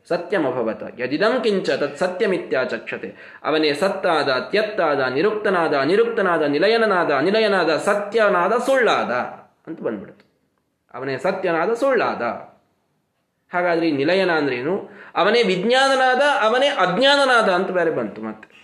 [0.09, 0.83] ಸತ್ಯಮಭವತ.
[0.99, 9.11] ಯದಿದಂ ಕಿಂಚ ತತ್ ಸತ್ಯಮಿತ್ಯಾಚಕ್ಷತೆ ಅವನೇ ಸತ್ತಾದ, ತ್ಯತ್ತಾದ, ನಿರುಕ್ತನಾದ, ಅನಿರುಕ್ತನಾದ, ನಿಲಯನನಾದ, ಅನಿಲಯನಾದ, ಸತ್ಯನಾದ, ಸುಳ್ಳಾದ
[9.67, 10.25] ಅಂತ ಬಂದ್ಬಿಡ್ತು
[10.93, 12.21] ಅವನೇ ಸತ್ಯನಾದ, ಸುಳ್ಳಾದ.
[13.53, 14.89] ಹಾಗಾದ್ರೆ ಈ ನಿಲಯನ ಅಂದ್ರೇನು?
[15.15, 18.55] ಅವನೇ ವಿಜ್ಞಾನನಾದ, ಅವನೇ ಅಜ್ಞಾನನಾದ ಅಂತ ಬೇರೆ ಬಂತು ಮತ್ತೆ.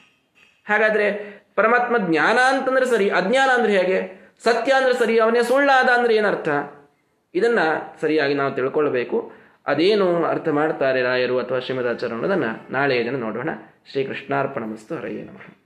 [0.70, 4.22] ಹಾಗಾದ್ರೆ ಪರಮಾತ್ಮ ಜ್ಞಾನ ಅಂತಂದ್ರೆ ಸರಿ, ಅಜ್ಞಾನ ಅಂದ್ರೆ ಹೇಗೆ?
[4.44, 6.50] ಸತ್ಯ ಅಂದ್ರೆ ಸರಿ, ಅವನೇ ಸುಳ್ಳಾದ ಅಂದ್ರೆ ಏನರ್ಥ?
[7.34, 7.60] ಇದನ್ನ
[8.02, 9.32] ಸರಿಯಾಗಿ ನಾವು ತಿಳ್ಕೊಳ್ಬೇಕು.
[9.68, 13.50] ಅದೇನು ಅರ್ಥ ಮಾಡ್ತಾರೆ ರಾಯರು ಅಥವಾ ಶ್ರೀಮದಾಚಾರ್ಯ ಅನ್ನೋದನ್ನ ನಾಳೆ ಇದನ್ನು ನೋಡೋಣ.
[13.92, 15.58] ಶ್ರೀ ಕೃಷ್ಣಾರ್ಪಣ ಮಸ್ತು ಹರಯೇ ನಮಃ.